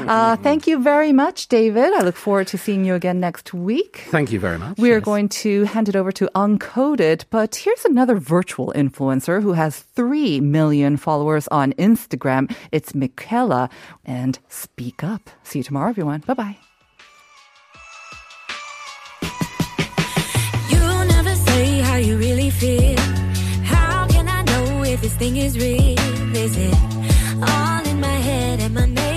Uh, 0.08 0.36
thank 0.38 0.68
you 0.68 0.82
very 0.82 1.12
much, 1.12 1.48
David. 1.48 1.94
I 1.94 2.02
look 2.02 2.16
forward 2.16 2.48
to 2.48 2.58
seeing 2.58 2.86
you 2.86 2.94
again 2.94 3.20
next 3.20 3.54
week. 3.54 4.06
Thank 4.10 4.32
you 4.32 4.40
very 4.40 4.60
much. 4.60 4.78
We 4.78 4.92
are 4.92 5.02
going 5.02 5.30
to 5.30 5.64
hand 5.66 5.90
it 5.90 5.96
over 5.96 6.12
to 6.14 6.30
Uncoded, 6.36 7.26
but 7.30 7.56
here's 7.56 7.84
another 7.86 8.16
virtual 8.16 8.72
influencer 8.76 9.42
who 9.42 9.54
has 9.54 9.80
3 9.80 10.40
million 10.42 10.98
followers 10.98 11.48
on 11.48 11.74
Instagram. 11.74 12.54
It's 12.72 12.92
Miquela, 12.94 13.70
and 14.06 14.38
speak 14.48 15.04
up. 15.04 15.30
See 15.44 15.60
you 15.60 15.64
tomorrow, 15.64 15.90
everyone. 15.90 16.20
Bye 16.22 16.34
bye. 16.34 16.58
You 20.70 20.80
never 21.06 21.36
say 21.36 21.80
how 21.80 21.96
you 21.96 22.18
really 22.18 22.52
feel. 22.52 23.00
How 23.64 24.08
can 24.08 24.28
I 24.28 24.44
know 24.44 24.84
if 24.84 25.02
this 25.02 25.16
thing 25.16 25.38
is 25.38 25.58
real? 25.58 26.00
Is 26.36 26.56
it 26.58 27.01
all 27.44 27.88
in 27.88 28.00
my 28.00 28.08
head? 28.08 28.60
and 28.60 28.76
my 28.76 28.98
it? 28.98 29.11